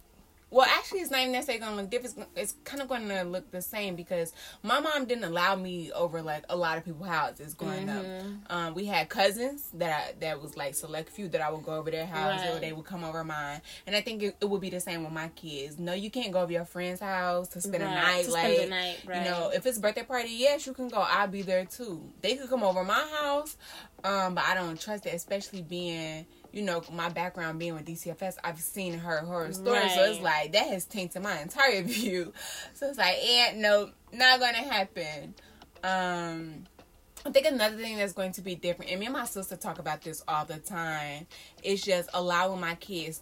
well 0.49 0.67
actually 0.77 0.99
it's 0.99 1.11
not 1.11 1.19
even 1.19 1.31
necessarily 1.31 1.59
gonna 1.59 1.75
look 1.75 1.89
different 1.89 2.27
it's 2.35 2.55
kind 2.63 2.81
of 2.81 2.87
gonna 2.87 3.23
look 3.23 3.49
the 3.51 3.61
same 3.61 3.95
because 3.95 4.33
my 4.63 4.79
mom 4.79 5.05
didn't 5.05 5.25
allow 5.25 5.55
me 5.55 5.91
over 5.91 6.21
like 6.21 6.43
a 6.49 6.55
lot 6.55 6.77
of 6.77 6.85
people's 6.85 7.07
houses 7.07 7.53
growing 7.53 7.89
up 7.89 8.05
um 8.49 8.73
we 8.73 8.85
had 8.85 9.09
cousins 9.09 9.69
that 9.73 9.91
I, 9.91 10.13
that 10.19 10.41
was 10.41 10.55
like 10.55 10.75
select 10.75 11.09
few 11.09 11.27
that 11.29 11.41
i 11.41 11.51
would 11.51 11.63
go 11.63 11.73
over 11.73 11.91
their 11.91 12.05
house 12.05 12.41
or 12.47 12.59
they 12.59 12.71
would 12.71 12.85
come 12.85 13.03
over 13.03 13.23
mine 13.23 13.61
and 13.85 13.95
i 13.95 14.01
think 14.01 14.23
it, 14.23 14.37
it 14.39 14.49
would 14.49 14.61
be 14.61 14.69
the 14.69 14.79
same 14.79 15.03
with 15.03 15.13
my 15.13 15.27
kids 15.29 15.77
no 15.79 15.93
you 15.93 16.09
can't 16.09 16.31
go 16.31 16.41
over 16.41 16.51
your 16.51 16.65
friend's 16.65 17.01
house 17.01 17.49
to 17.49 17.61
spend 17.61 17.83
a 17.83 17.85
night 17.85 18.25
to 18.25 18.31
like 18.31 18.53
spend 18.53 18.63
the 18.63 18.69
night, 18.69 18.97
right. 19.05 19.23
you 19.23 19.29
know 19.29 19.51
if 19.53 19.65
it's 19.65 19.77
a 19.77 19.81
birthday 19.81 20.03
party, 20.03 20.29
yes, 20.31 20.65
you 20.65 20.73
can 20.73 20.87
go. 20.87 20.97
I'll 20.97 21.27
be 21.27 21.41
there 21.41 21.65
too. 21.65 22.11
They 22.21 22.35
could 22.35 22.49
come 22.49 22.63
over 22.63 22.83
my 22.83 23.05
house, 23.21 23.57
um, 24.03 24.35
but 24.35 24.43
I 24.45 24.53
don't 24.53 24.79
trust 24.79 25.05
it, 25.05 25.13
especially 25.13 25.61
being, 25.61 26.25
you 26.51 26.61
know, 26.61 26.83
my 26.91 27.09
background 27.09 27.59
being 27.59 27.73
with 27.73 27.85
DCFS. 27.85 28.35
I've 28.43 28.59
seen 28.59 28.97
her 28.99 29.19
horror 29.19 29.53
stories, 29.53 29.93
so 29.93 30.03
it's 30.03 30.21
like 30.21 30.53
that 30.53 30.67
has 30.67 30.85
tainted 30.85 31.21
my 31.21 31.39
entire 31.39 31.81
view. 31.83 32.33
So 32.73 32.87
it's 32.87 32.97
like, 32.97 33.17
eh, 33.21 33.53
no, 33.55 33.89
not 34.11 34.39
gonna 34.39 34.57
happen. 34.57 35.33
Um. 35.83 36.63
I 37.25 37.31
think 37.31 37.47
another 37.47 37.75
thing 37.75 37.97
that's 37.97 38.13
going 38.13 38.31
to 38.33 38.41
be 38.41 38.55
different, 38.55 38.89
and 38.91 39.01
me 39.01 39.07
and 39.07 39.13
my 39.13 39.25
sister 39.25 39.57
talk 39.57 39.79
about 39.79 40.01
this 40.01 40.23
all 40.29 40.45
the 40.45 40.59
time, 40.59 41.27
is 41.61 41.81
just 41.81 42.09
allowing 42.13 42.61
my 42.61 42.75
kids 42.75 43.21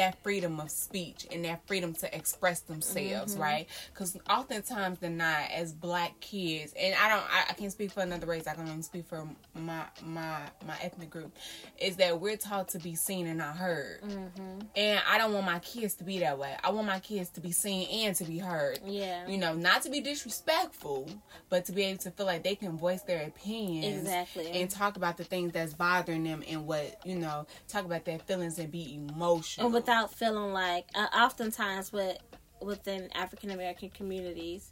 that 0.00 0.22
freedom 0.22 0.58
of 0.60 0.70
speech 0.70 1.26
and 1.30 1.44
that 1.44 1.60
freedom 1.66 1.92
to 1.92 2.16
express 2.16 2.60
themselves, 2.60 3.34
mm-hmm. 3.34 3.42
right? 3.42 3.66
Because 3.92 4.16
oftentimes 4.30 4.98
than 4.98 5.18
not, 5.18 5.50
as 5.50 5.74
black 5.74 6.18
kids, 6.20 6.72
and 6.80 6.94
I 6.94 7.08
don't, 7.10 7.22
I, 7.30 7.44
I 7.50 7.52
can't 7.52 7.70
speak 7.70 7.92
for 7.92 8.00
another 8.00 8.26
race. 8.26 8.46
I 8.46 8.54
can 8.54 8.66
only 8.66 8.80
speak 8.80 9.06
for 9.06 9.28
my 9.54 9.84
my 10.02 10.38
my 10.66 10.76
ethnic 10.80 11.10
group. 11.10 11.36
Is 11.78 11.96
that 11.96 12.18
we're 12.18 12.38
taught 12.38 12.68
to 12.68 12.78
be 12.78 12.94
seen 12.94 13.26
and 13.26 13.36
not 13.36 13.56
heard, 13.56 14.00
mm-hmm. 14.00 14.60
and 14.74 15.02
I 15.06 15.18
don't 15.18 15.34
want 15.34 15.44
my 15.44 15.58
kids 15.58 15.94
to 15.96 16.04
be 16.04 16.20
that 16.20 16.38
way. 16.38 16.56
I 16.64 16.70
want 16.70 16.86
my 16.86 17.00
kids 17.00 17.28
to 17.30 17.42
be 17.42 17.52
seen 17.52 18.06
and 18.06 18.16
to 18.16 18.24
be 18.24 18.38
heard. 18.38 18.80
Yeah. 18.86 19.28
You 19.28 19.36
know, 19.36 19.52
not 19.52 19.82
to 19.82 19.90
be 19.90 20.00
disrespectful, 20.00 21.10
but 21.50 21.66
to 21.66 21.72
be 21.72 21.82
able 21.84 21.98
to 22.04 22.10
feel 22.10 22.24
like 22.24 22.42
they 22.42 22.54
can 22.54 22.78
voice 22.78 23.02
their 23.02 23.26
opinions 23.26 24.00
Exactly. 24.00 24.50
and 24.52 24.70
talk 24.70 24.96
about 24.96 25.18
the 25.18 25.24
things 25.24 25.52
that's 25.52 25.74
bothering 25.74 26.24
them 26.24 26.42
and 26.48 26.66
what 26.66 27.00
you 27.04 27.16
know, 27.16 27.46
talk 27.68 27.84
about 27.84 28.06
their 28.06 28.18
feelings 28.18 28.58
and 28.58 28.70
be 28.70 28.94
emotional. 28.94 29.66
Oh, 29.66 29.76
and 29.76 29.89
without 29.90 30.14
feeling 30.14 30.52
like 30.52 30.86
uh, 30.94 31.06
oftentimes 31.12 31.92
with 31.92 32.16
within 32.60 33.08
African 33.12 33.50
American 33.50 33.90
communities, 33.90 34.70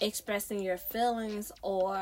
expressing 0.00 0.60
your 0.60 0.76
feelings 0.76 1.52
or 1.62 1.96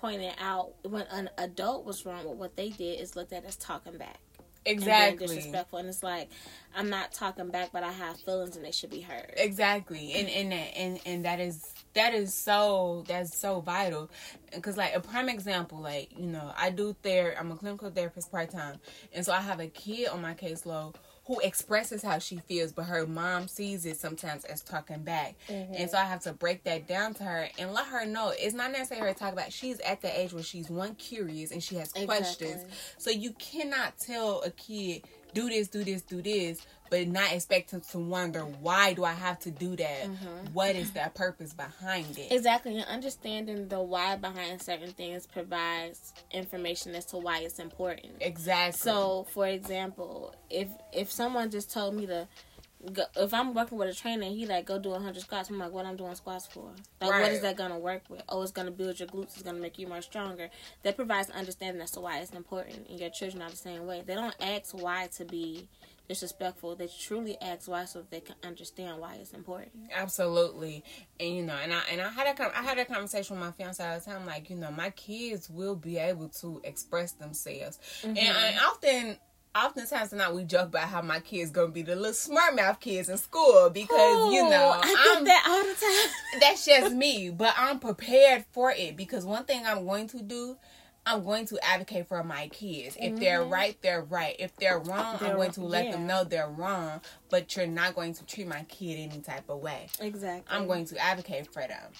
pointing 0.00 0.32
out 0.40 0.72
when 0.82 1.02
an 1.12 1.30
adult 1.38 1.84
was 1.84 2.04
wrong 2.04 2.28
with 2.28 2.36
what 2.36 2.56
they 2.56 2.70
did 2.70 2.98
is 3.00 3.14
looked 3.14 3.32
at 3.32 3.44
as 3.44 3.54
talking 3.54 3.96
back. 3.96 4.18
Exactly. 4.64 5.16
being 5.26 5.36
disrespectful, 5.36 5.78
and 5.78 5.88
it's 5.88 6.02
like 6.02 6.30
I'm 6.74 6.88
not 6.90 7.12
talking 7.12 7.48
back, 7.50 7.70
but 7.72 7.84
I 7.84 7.92
have 7.92 8.18
feelings 8.18 8.56
and 8.56 8.64
they 8.64 8.70
should 8.72 8.90
be 8.90 9.00
heard. 9.00 9.32
Exactly, 9.36 10.14
and 10.14 10.28
and 10.28 10.50
that- 10.52 10.76
and 10.76 11.00
and 11.06 11.24
that 11.24 11.38
is 11.38 11.72
that 11.94 12.12
is 12.12 12.34
so 12.34 13.04
that's 13.06 13.36
so 13.38 13.60
vital, 13.60 14.10
because 14.52 14.76
like 14.76 14.94
a 14.96 15.00
prime 15.00 15.28
example, 15.28 15.78
like 15.78 16.10
you 16.18 16.26
know, 16.26 16.52
I 16.56 16.70
do 16.70 16.96
ther 17.04 17.36
I'm 17.38 17.52
a 17.52 17.56
clinical 17.56 17.90
therapist 17.90 18.32
part 18.32 18.50
time, 18.50 18.78
and 19.12 19.24
so 19.24 19.32
I 19.32 19.40
have 19.40 19.60
a 19.60 19.68
kid 19.68 20.08
on 20.08 20.22
my 20.22 20.34
caseload 20.34 20.94
who 21.26 21.38
expresses 21.40 22.02
how 22.02 22.18
she 22.18 22.36
feels, 22.36 22.72
but 22.72 22.84
her 22.84 23.06
mom 23.06 23.46
sees 23.46 23.86
it 23.86 23.96
sometimes 23.96 24.44
as 24.44 24.60
talking 24.60 25.02
back, 25.02 25.36
mm-hmm. 25.48 25.74
and 25.74 25.90
so 25.90 25.96
I 25.98 26.04
have 26.04 26.20
to 26.22 26.32
break 26.32 26.64
that 26.64 26.88
down 26.88 27.14
to 27.14 27.24
her 27.24 27.48
and 27.58 27.72
let 27.72 27.86
her 27.86 28.04
know 28.04 28.32
it's 28.36 28.54
not 28.54 28.72
necessarily 28.72 29.08
her 29.08 29.14
talk 29.14 29.32
about. 29.32 29.52
She's 29.52 29.78
at 29.80 30.00
the 30.00 30.20
age 30.20 30.32
where 30.32 30.42
she's 30.42 30.68
one 30.68 30.94
curious 30.96 31.52
and 31.52 31.62
she 31.62 31.76
has 31.76 31.92
questions, 31.92 32.62
Exactly. 32.62 32.76
so 32.98 33.10
you 33.10 33.32
cannot 33.38 33.98
tell 33.98 34.42
a 34.42 34.50
kid 34.50 35.02
do 35.34 35.48
this, 35.48 35.68
do 35.68 35.84
this, 35.84 36.02
do 36.02 36.22
this, 36.22 36.64
but 36.90 37.08
not 37.08 37.32
expect 37.32 37.70
them 37.70 37.80
to 37.90 37.98
wonder 37.98 38.40
why 38.40 38.92
do 38.92 39.04
I 39.04 39.12
have 39.12 39.38
to 39.40 39.50
do 39.50 39.74
that? 39.76 40.04
Mm-hmm. 40.04 40.52
What 40.52 40.76
is 40.76 40.90
that 40.92 41.14
purpose 41.14 41.54
behind 41.54 42.18
it? 42.18 42.30
Exactly, 42.30 42.76
and 42.76 42.84
understanding 42.84 43.68
the 43.68 43.80
why 43.80 44.16
behind 44.16 44.60
certain 44.60 44.90
things 44.92 45.26
provides 45.26 46.12
information 46.30 46.94
as 46.94 47.06
to 47.06 47.16
why 47.16 47.38
it's 47.38 47.58
important. 47.58 48.12
exactly. 48.20 48.78
So, 48.78 49.26
for 49.30 49.46
example, 49.46 50.34
if 50.50 50.68
if 50.92 51.10
someone 51.10 51.50
just 51.50 51.72
told 51.72 51.94
me 51.94 52.06
to 52.06 52.28
go, 52.92 53.04
if 53.16 53.32
I'm 53.32 53.54
working 53.54 53.78
with 53.78 53.88
a 53.88 53.94
trainer 53.94 54.24
he 54.24 54.46
like 54.46 54.66
go 54.66 54.78
do 54.78 54.90
100 54.90 55.20
squats, 55.20 55.50
I'm 55.50 55.58
like, 55.58 55.72
what 55.72 55.86
I'm 55.86 55.96
doing 55.96 56.14
squats 56.14 56.46
for? 56.46 56.72
Like, 57.00 57.10
what 57.10 57.20
Right. 57.20 57.32
is 57.32 57.40
that 57.40 57.56
gonna 57.56 57.78
work 57.78 58.02
with? 58.08 58.22
Oh, 58.28 58.42
it's 58.42 58.52
gonna 58.52 58.70
build 58.70 58.98
your 58.98 59.08
glutes. 59.08 59.34
It's 59.34 59.42
gonna 59.42 59.60
make 59.60 59.78
you 59.78 59.86
more 59.86 60.02
stronger. 60.02 60.50
That 60.82 60.96
provides 60.96 61.30
understanding 61.30 61.82
as 61.82 61.90
to 61.92 62.00
why 62.00 62.18
it's 62.18 62.32
important. 62.32 62.88
And 62.88 62.98
your 62.98 63.10
children 63.10 63.42
are 63.42 63.50
the 63.50 63.56
same 63.56 63.86
way. 63.86 64.02
They 64.04 64.14
don't 64.14 64.36
ask 64.40 64.72
why 64.72 65.08
to 65.16 65.24
be 65.24 65.68
disrespectful. 66.08 66.76
They 66.76 66.88
truly 66.88 67.40
ask 67.40 67.68
why 67.68 67.84
so 67.84 68.04
they 68.10 68.20
can 68.20 68.36
understand 68.44 69.00
why 69.00 69.14
it's 69.14 69.32
important. 69.32 69.90
Absolutely, 69.92 70.84
and 71.18 71.36
you 71.36 71.42
know, 71.44 71.54
and 71.54 71.72
I 71.72 71.80
and 71.90 72.00
I 72.00 72.08
had 72.10 72.38
a 72.38 72.58
I 72.58 72.62
had 72.62 72.78
a 72.78 72.84
conversation 72.84 73.36
with 73.36 73.44
my 73.44 73.52
fiance 73.52 73.84
all 73.84 73.98
the 73.98 74.04
time. 74.04 74.26
Like, 74.26 74.50
you 74.50 74.56
know, 74.56 74.70
my 74.70 74.90
kids 74.90 75.48
will 75.48 75.76
be 75.76 75.98
able 75.98 76.28
to 76.40 76.60
express 76.64 77.12
themselves, 77.12 77.78
and 78.02 78.16
mm-hmm. 78.16 78.60
I 78.60 78.66
often. 78.66 79.18
Oftentimes 79.54 80.08
tonight 80.10 80.32
we 80.32 80.44
joke 80.44 80.68
about 80.68 80.88
how 80.88 81.02
my 81.02 81.20
kids 81.20 81.50
gonna 81.50 81.68
be 81.68 81.82
the 81.82 81.94
little 81.94 82.14
smart 82.14 82.56
mouth 82.56 82.80
kids 82.80 83.10
in 83.10 83.18
school 83.18 83.68
because 83.68 84.32
you 84.32 84.48
know 84.48 84.72
Oh, 84.74 84.80
I 84.82 85.14
I'm 85.18 85.24
get 85.24 85.26
that 85.26 85.44
all 85.46 85.62
the 85.62 85.74
time. 85.78 86.40
that's 86.40 86.64
just 86.64 86.94
me, 86.94 87.28
but 87.28 87.52
I'm 87.58 87.78
prepared 87.78 88.46
for 88.52 88.70
it 88.70 88.96
because 88.96 89.26
one 89.26 89.44
thing 89.44 89.66
I'm 89.66 89.84
going 89.84 90.08
to 90.08 90.22
do, 90.22 90.56
I'm 91.04 91.22
going 91.22 91.44
to 91.46 91.58
advocate 91.62 92.06
for 92.06 92.24
my 92.24 92.48
kids. 92.48 92.96
If 92.98 93.18
they're 93.20 93.44
right, 93.44 93.76
they're 93.82 94.02
right. 94.02 94.36
If 94.38 94.56
they're 94.56 94.78
wrong, 94.78 95.18
I'm 95.20 95.36
going 95.36 95.50
to 95.52 95.64
let 95.64 95.92
them 95.92 96.06
know 96.06 96.24
they're 96.24 96.48
wrong, 96.48 97.02
but 97.28 97.54
you're 97.54 97.66
not 97.66 97.94
going 97.94 98.14
to 98.14 98.24
treat 98.24 98.46
my 98.46 98.62
kid 98.70 99.10
any 99.10 99.20
type 99.20 99.50
of 99.50 99.58
way. 99.58 99.88
exactly. 100.00 100.44
I'm 100.56 100.66
going 100.66 100.86
to 100.86 100.96
advocate 100.98 101.52
for 101.52 101.60
them. 101.60 101.90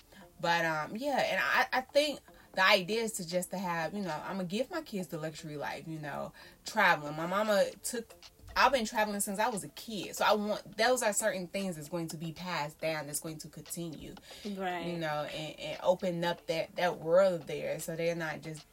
But 0.41 0.65
um 0.65 0.97
yeah, 0.97 1.19
and 1.31 1.41
I, 1.41 1.79
I 1.79 1.81
think 1.83 2.19
the 2.55 2.65
idea 2.65 3.03
is 3.03 3.13
to 3.13 3.29
just 3.29 3.51
to 3.51 3.59
have, 3.59 3.95
you 3.95 4.03
know, 4.03 4.15
I'm 4.27 4.37
gonna 4.37 4.45
give 4.45 4.71
my 4.71 4.83
kids 4.83 5.09
the 5.09 5.19
luxury 5.19 5.57
life, 5.57 5.85
you 5.87 5.99
know, 5.99 6.33
traveling. 6.67 7.17
My 7.17 7.27
mama 7.27 7.65
took 7.83 8.15
I've 8.57 8.73
been 8.73 8.85
traveling 8.85 9.21
since 9.21 9.39
I 9.39 9.49
was 9.49 9.65
a 9.65 9.69
kid. 9.69 10.15
So 10.15 10.25
I 10.25 10.35
want 10.35 10.77
those 10.77 11.03
are 11.03 11.13
certain 11.13 11.47
things 11.47 11.77
that's 11.77 11.89
going 11.89 12.09
to 12.09 12.17
be 12.17 12.33
passed 12.33 12.81
down 12.81 13.07
that's 13.07 13.21
going 13.21 13.39
to 13.39 13.49
continue. 13.49 14.15
right. 14.57 14.85
You 14.85 14.99
know, 14.99 15.27
and, 15.37 15.61
and 15.61 15.79
open 15.83 16.25
up 16.25 16.47
that, 16.47 16.75
that 16.77 16.99
world 16.99 17.47
there 17.47 17.79
so 17.81 17.97
they're 17.97 18.15
not 18.15 18.43
just 18.43 18.65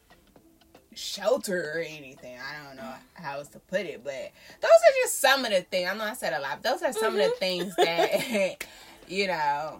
shelter 0.96 1.74
or 1.76 1.80
anything. 1.80 2.38
I 2.38 2.66
don't 2.68 2.78
know 2.78 2.94
how 3.14 3.38
else 3.38 3.48
to 3.50 3.60
put 3.60 3.82
it, 3.82 4.04
but 4.04 4.32
those 4.62 4.72
are 4.72 4.96
just 5.02 5.20
some 5.20 5.46
of 5.46 5.52
the 5.52 5.62
things. 5.62 5.90
I 5.90 5.96
know 5.96 6.04
I 6.04 6.14
said 6.14 6.34
a 6.34 6.42
lot. 6.42 6.62
But 6.62 6.72
those 6.72 6.82
are 6.82 6.94
some 6.94 7.14
of 7.14 7.20
the 7.20 7.26
mm-hmm. 7.26 7.40
things 7.40 7.76
that 7.78 8.66
you 9.08 9.28
know 9.28 9.80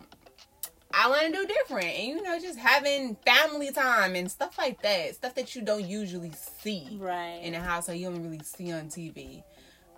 I 0.94 1.08
want 1.10 1.28
to 1.28 1.32
do 1.32 1.46
different, 1.46 1.86
and 1.86 2.08
you 2.08 2.22
know, 2.24 2.40
just 2.40 2.58
having 2.58 3.16
family 3.26 3.72
time 3.72 4.16
and 4.16 4.30
stuff 4.30 4.58
like 4.58 4.82
that, 4.82 5.16
stuff 5.16 5.36
that 5.36 5.56
you 5.56 5.62
don't 5.62 5.86
usually 5.88 6.32
see 6.62 6.98
Right. 7.00 7.40
in 7.44 7.54
the 7.54 7.60
house, 7.60 7.90
or 7.90 7.94
you 7.94 8.10
don't 8.10 8.24
really 8.24 8.42
see 8.44 8.72
on 8.72 8.88
TV. 8.90 9.44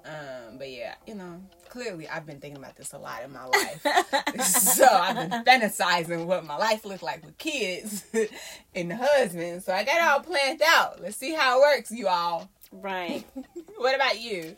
Um, 0.04 0.58
but 0.58 0.70
yeah, 0.70 0.96
you 1.06 1.14
know, 1.14 1.40
clearly 1.70 2.10
I've 2.10 2.26
been 2.26 2.40
thinking 2.40 2.58
about 2.58 2.76
this 2.76 2.92
a 2.94 2.98
lot 2.98 3.24
in 3.24 3.32
my 3.32 3.46
life. 3.46 3.82
so 4.46 4.86
I've 4.92 5.30
been 5.30 5.44
fantasizing 5.44 6.26
what 6.26 6.44
my 6.46 6.58
life 6.58 6.84
looked 6.86 7.04
like 7.04 7.24
with 7.24 7.38
kids 7.38 8.04
and 8.76 8.92
the 8.92 8.96
husband. 8.96 9.62
So 9.64 9.72
I 9.74 9.84
got 9.84 9.98
it 9.98 10.04
all 10.04 10.20
planned 10.22 10.62
out. 10.66 11.02
Let's 11.02 11.18
see 11.18 11.34
how 11.36 11.60
it 11.60 11.62
works, 11.62 11.92
you 11.92 12.08
all. 12.08 12.50
right. 12.72 13.24
what 13.78 13.96
about 13.96 14.20
you? 14.20 14.56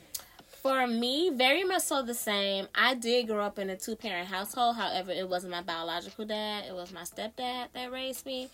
For 0.64 0.88
me, 0.88 1.30
very 1.30 1.66
much 1.66 1.82
so 1.82 2.04
the 2.04 2.14
same. 2.14 2.70
I 2.74 2.94
did 2.94 3.28
grow 3.28 3.44
up 3.44 3.60
in 3.60 3.70
a 3.70 3.76
two 3.76 3.98
parent 3.98 4.30
household. 4.30 4.78
However, 4.78 5.12
it 5.12 5.28
wasn't 5.28 5.52
my 5.52 5.62
biological 5.62 6.24
dad. 6.24 6.64
It 6.70 6.74
was 6.74 6.94
my 6.94 7.02
stepdad 7.02 7.68
that 7.74 7.92
raised 7.92 8.26
me 8.26 8.48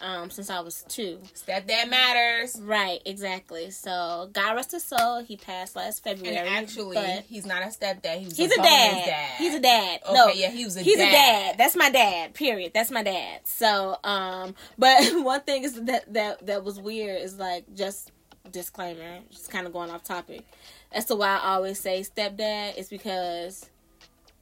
um, 0.00 0.30
since 0.30 0.48
I 0.48 0.60
was 0.60 0.84
two. 0.88 1.18
Stepdad 1.34 1.90
matters. 1.90 2.56
Right, 2.62 3.00
exactly. 3.04 3.72
So, 3.72 4.30
God 4.32 4.54
rest 4.54 4.70
his 4.70 4.84
soul. 4.84 5.24
He 5.24 5.36
passed 5.36 5.74
last 5.74 6.06
And 6.06 6.20
February. 6.20 6.48
actually, 6.48 6.98
he's 7.28 7.44
not 7.44 7.62
a 7.64 7.66
stepdad. 7.66 8.18
He 8.18 8.26
he's 8.26 8.38
a, 8.56 8.60
a 8.60 8.62
dad. 8.62 9.04
dad. 9.06 9.30
He's 9.38 9.54
a 9.56 9.60
dad. 9.60 10.00
Okay, 10.04 10.14
no, 10.14 10.28
yeah, 10.28 10.50
he 10.50 10.64
was 10.64 10.76
a 10.76 10.82
he's 10.82 10.96
dad. 10.96 11.08
a 11.08 11.10
dad. 11.10 11.58
That's 11.58 11.74
my 11.74 11.90
dad. 11.90 12.34
Period. 12.34 12.74
That's 12.74 12.92
my 12.92 13.02
dad. 13.02 13.40
So, 13.42 13.96
um, 14.04 14.54
but 14.78 15.02
one 15.24 15.40
thing 15.40 15.64
is 15.64 15.82
that 15.82 16.12
that 16.14 16.46
that 16.46 16.62
was 16.62 16.78
weird 16.78 17.20
is 17.22 17.40
like 17.40 17.64
just 17.74 18.12
disclaimer, 18.52 19.18
just 19.32 19.50
kind 19.50 19.66
of 19.66 19.72
going 19.72 19.90
off 19.90 20.04
topic. 20.04 20.44
As 20.92 21.04
to 21.06 21.14
why 21.16 21.36
I 21.38 21.54
always 21.54 21.78
say 21.78 22.00
stepdad 22.02 22.76
is 22.78 22.88
because, 22.88 23.68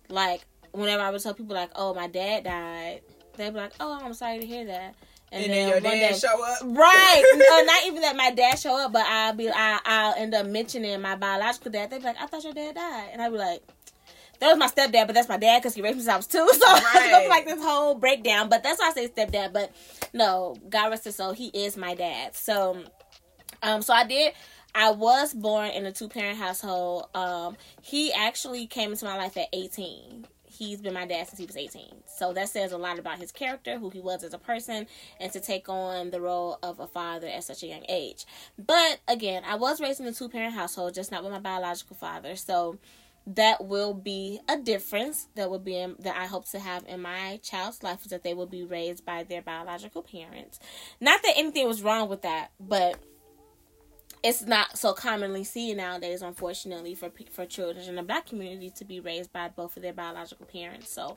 like, 0.08 0.42
whenever 0.72 1.02
I 1.02 1.10
would 1.10 1.22
tell 1.22 1.34
people 1.34 1.54
like, 1.56 1.70
"Oh, 1.74 1.94
my 1.94 2.06
dad 2.06 2.44
died," 2.44 3.00
they'd 3.36 3.50
be 3.50 3.56
like, 3.56 3.72
"Oh, 3.80 3.98
I'm 4.02 4.14
sorry 4.14 4.38
to 4.40 4.46
hear 4.46 4.64
that." 4.66 4.94
And, 5.32 5.50
then, 5.52 5.66
your 5.68 5.80
one 5.80 5.82
dad 5.82 6.10
day- 6.12 6.18
show 6.18 6.44
up. 6.44 6.58
Right. 6.62 7.22
no, 7.36 7.64
not 7.72 7.86
even 7.86 8.02
that 8.02 8.14
my 8.14 8.30
dad 8.30 8.56
show 8.58 8.78
up, 8.78 8.92
but 8.92 9.04
I'll 9.04 9.32
be 9.32 9.50
I 9.50 9.80
I'll 9.84 10.14
end 10.14 10.32
up 10.34 10.46
mentioning 10.46 11.00
my 11.00 11.16
biological 11.16 11.72
dad. 11.72 11.90
They'd 11.90 11.98
be 11.98 12.04
like, 12.04 12.20
I 12.20 12.26
thought 12.26 12.44
your 12.44 12.52
dad 12.52 12.76
died. 12.76 13.08
And 13.12 13.20
I'd 13.20 13.32
be 13.32 13.38
like, 13.38 13.60
that 14.38 14.48
was 14.48 14.58
my 14.58 14.68
stepdad, 14.68 15.06
but 15.06 15.14
that's 15.14 15.28
my 15.28 15.36
dad 15.38 15.60
because 15.60 15.74
he 15.74 15.82
raised 15.82 15.96
me 15.96 16.02
since 16.02 16.12
I 16.12 16.16
was 16.16 16.26
two. 16.28 16.46
So 16.52 16.66
Right. 16.72 17.10
it's 17.20 17.28
like 17.28 17.46
this 17.46 17.60
whole 17.64 17.96
breakdown. 17.96 18.48
But 18.48 18.62
that's 18.62 18.78
why 18.78 18.90
I 18.90 18.92
say 18.92 19.08
stepdad. 19.08 19.52
But 19.52 19.72
no, 20.12 20.54
God 20.68 20.90
rest 20.90 21.04
his 21.04 21.16
soul, 21.16 21.32
he 21.32 21.48
is 21.48 21.76
my 21.76 21.94
dad. 21.96 22.36
So 22.36 22.84
um 23.62 23.82
so 23.82 23.92
I 23.92 24.04
did 24.04 24.34
I 24.74 24.90
was 24.90 25.32
born 25.32 25.70
in 25.70 25.86
a 25.86 25.92
two 25.92 26.08
parent 26.08 26.38
household. 26.38 27.08
Um 27.14 27.56
he 27.82 28.12
actually 28.12 28.66
came 28.66 28.90
into 28.90 29.04
my 29.04 29.16
life 29.16 29.36
at 29.36 29.48
eighteen. 29.52 30.26
He's 30.46 30.80
been 30.80 30.94
my 30.94 31.04
dad 31.04 31.26
since 31.26 31.40
he 31.40 31.46
was 31.46 31.56
18. 31.56 32.04
So 32.06 32.32
that 32.32 32.48
says 32.48 32.70
a 32.70 32.78
lot 32.78 33.00
about 33.00 33.18
his 33.18 33.32
character, 33.32 33.76
who 33.76 33.90
he 33.90 33.98
was 33.98 34.22
as 34.22 34.34
a 34.34 34.38
person, 34.38 34.86
and 35.18 35.32
to 35.32 35.40
take 35.40 35.68
on 35.68 36.10
the 36.10 36.20
role 36.20 36.60
of 36.62 36.78
a 36.78 36.86
father 36.86 37.26
at 37.26 37.42
such 37.42 37.64
a 37.64 37.66
young 37.66 37.84
age. 37.88 38.24
But 38.56 39.00
again, 39.08 39.42
I 39.44 39.56
was 39.56 39.80
raised 39.80 39.98
in 39.98 40.06
a 40.06 40.12
two 40.12 40.28
parent 40.28 40.54
household, 40.54 40.94
just 40.94 41.10
not 41.10 41.24
with 41.24 41.32
my 41.32 41.40
biological 41.40 41.96
father. 41.96 42.36
So 42.36 42.78
that 43.26 43.64
will 43.64 43.94
be 43.94 44.40
a 44.48 44.56
difference 44.56 45.28
that 45.34 45.50
will 45.50 45.58
be 45.58 45.76
in, 45.76 45.96
that 46.00 46.16
I 46.16 46.26
hope 46.26 46.48
to 46.50 46.60
have 46.60 46.84
in 46.86 47.00
my 47.00 47.40
child's 47.42 47.82
life 47.82 48.04
is 48.04 48.10
that 48.10 48.22
they 48.22 48.34
will 48.34 48.46
be 48.46 48.64
raised 48.64 49.04
by 49.04 49.24
their 49.24 49.42
biological 49.42 50.02
parents. 50.02 50.60
Not 51.00 51.22
that 51.22 51.34
anything 51.36 51.66
was 51.66 51.82
wrong 51.82 52.08
with 52.08 52.22
that, 52.22 52.50
but 52.60 53.02
it's 54.24 54.42
not 54.42 54.76
so 54.78 54.92
commonly 54.94 55.44
seen 55.44 55.76
nowadays, 55.76 56.22
unfortunately, 56.22 56.94
for 56.94 57.10
for 57.30 57.44
children 57.46 57.86
in 57.86 57.94
the 57.96 58.02
black 58.02 58.26
community 58.26 58.70
to 58.70 58.84
be 58.84 58.98
raised 58.98 59.32
by 59.32 59.48
both 59.48 59.76
of 59.76 59.82
their 59.82 59.92
biological 59.92 60.46
parents. 60.46 60.90
So 60.90 61.16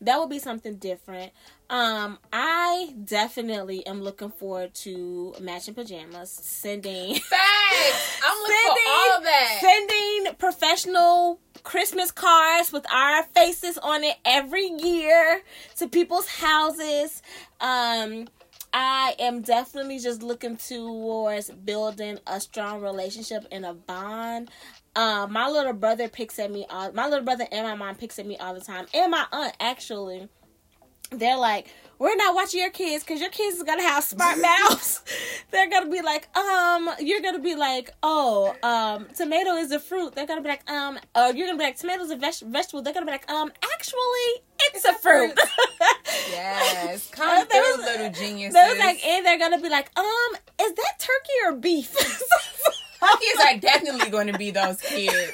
that 0.00 0.18
would 0.18 0.30
be 0.30 0.38
something 0.38 0.76
different. 0.76 1.32
Um, 1.68 2.18
I 2.32 2.94
definitely 3.04 3.86
am 3.86 4.00
looking 4.02 4.30
forward 4.30 4.72
to 4.76 5.34
matching 5.40 5.74
pajamas, 5.74 6.30
sending 6.30 7.14
Facts. 7.16 8.20
I'm 8.24 8.38
looking 8.38 8.56
Sending- 8.56 8.84
for 8.84 9.12
all 9.14 9.20
that. 9.22 9.58
sending 9.60 10.34
professional 10.36 11.40
Christmas 11.62 12.10
cards 12.10 12.72
with 12.72 12.86
our 12.92 13.22
faces 13.34 13.76
on 13.78 14.02
it 14.04 14.16
every 14.24 14.66
year 14.66 15.42
to 15.76 15.88
people's 15.88 16.28
houses. 16.28 17.20
Um, 17.60 18.28
I 18.78 19.14
am 19.18 19.40
definitely 19.40 19.98
just 20.00 20.22
looking 20.22 20.58
towards 20.58 21.48
building 21.48 22.18
a 22.26 22.38
strong 22.42 22.82
relationship 22.82 23.46
and 23.50 23.64
a 23.64 23.72
bond. 23.72 24.50
Um, 24.94 25.32
my 25.32 25.48
little 25.48 25.72
brother 25.72 26.10
picks 26.10 26.38
at 26.38 26.50
me 26.50 26.66
all. 26.68 26.92
My 26.92 27.08
little 27.08 27.24
brother 27.24 27.46
and 27.50 27.66
my 27.66 27.74
mom 27.74 27.94
picks 27.94 28.18
at 28.18 28.26
me 28.26 28.36
all 28.36 28.52
the 28.52 28.60
time, 28.60 28.84
and 28.92 29.12
my 29.12 29.24
aunt 29.32 29.56
actually 29.60 30.28
they're 31.10 31.38
like, 31.38 31.66
we're 31.98 32.14
not 32.16 32.34
watching 32.34 32.60
your 32.60 32.70
kids 32.70 33.02
because 33.04 33.20
your 33.22 33.30
kids 33.30 33.56
is 33.56 33.62
gonna 33.62 33.82
have 33.82 34.04
smart 34.04 34.38
mouths. 34.42 35.02
They're 35.50 35.70
gonna 35.70 35.90
be 35.90 36.02
like, 36.02 36.28
um, 36.36 36.90
you're 36.98 37.22
gonna 37.22 37.38
be 37.38 37.54
like, 37.56 37.90
oh, 38.02 38.54
um, 38.62 39.06
tomato 39.16 39.52
is 39.54 39.70
a 39.72 39.78
fruit. 39.80 40.14
They're 40.14 40.26
gonna 40.26 40.42
be 40.42 40.48
like, 40.50 40.68
um, 40.70 40.98
or 41.14 41.32
you're 41.32 41.46
gonna 41.46 41.56
be 41.58 41.64
like, 41.64 41.78
tomato's 41.78 42.10
a 42.10 42.16
veg- 42.16 42.34
vegetable. 42.44 42.82
They're 42.82 42.92
gonna 42.92 43.06
be 43.06 43.12
like, 43.12 43.30
um, 43.30 43.50
actually, 43.74 44.42
it's, 44.60 44.84
a 44.84 44.92
fruit. 44.94 45.38
Yes. 46.30 47.10
Uh, 47.12 47.16
Come 47.16 47.46
through, 47.46 47.60
was- 47.60 47.86
little 47.86 48.10
geniuses. 48.10 48.54
They 48.54 48.68
was 48.68 48.78
like, 48.78 49.04
and 49.04 49.24
they're 49.24 49.38
gonna 49.38 49.60
be 49.60 49.68
like, 49.68 49.90
um, 49.98 50.36
is 50.60 50.72
that 50.74 50.98
turkey 50.98 51.32
or 51.46 51.52
beef? 51.56 51.94
kids 53.20 53.40
are 53.44 53.58
definitely 53.58 54.10
going 54.10 54.26
to 54.28 54.38
be 54.38 54.50
those 54.50 54.80
kids. 54.80 55.32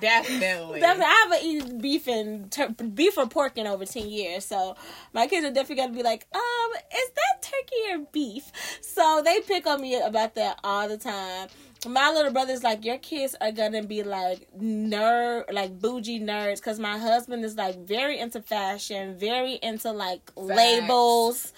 Definitely. 0.00 0.80
Definitely, 0.80 1.04
I 1.04 1.26
haven't 1.28 1.44
eaten 1.44 1.78
beef 1.80 2.06
and 2.06 2.50
tur- 2.50 2.68
beef 2.70 3.16
or 3.18 3.26
pork 3.26 3.58
in 3.58 3.66
over 3.66 3.84
ten 3.84 4.08
years, 4.08 4.44
so 4.44 4.76
my 5.12 5.26
kids 5.26 5.44
are 5.46 5.50
definitely 5.50 5.76
gonna 5.76 5.94
be 5.94 6.02
like, 6.02 6.26
um, 6.34 6.70
is 6.94 7.10
that 7.14 7.42
turkey 7.42 7.92
or 7.92 8.06
beef? 8.12 8.50
So 8.80 9.22
they 9.24 9.40
pick 9.40 9.66
on 9.66 9.80
me 9.80 10.00
about 10.00 10.34
that 10.36 10.58
all 10.64 10.88
the 10.88 10.96
time. 10.98 11.48
My 11.86 12.10
little 12.10 12.32
brother's 12.32 12.62
like, 12.62 12.84
your 12.84 12.98
kids 12.98 13.36
are 13.40 13.52
gonna 13.52 13.82
be 13.82 14.02
like 14.02 14.48
nerd, 14.58 15.52
like 15.52 15.78
bougie 15.78 16.20
nerds, 16.20 16.56
because 16.56 16.78
my 16.78 16.98
husband 16.98 17.44
is 17.44 17.56
like 17.56 17.86
very 17.86 18.18
into 18.18 18.40
fashion, 18.40 19.18
very 19.18 19.58
into 19.62 19.92
like 19.92 20.30
labels, 20.36 21.52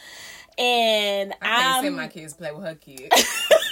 and 0.59 1.33
I 1.41 1.63
can't 1.63 1.85
send 1.85 1.97
my 1.97 2.09
kids 2.09 2.35
play 2.35 2.53
with 2.53 2.65
her 2.65 2.75
kids. 2.75 3.09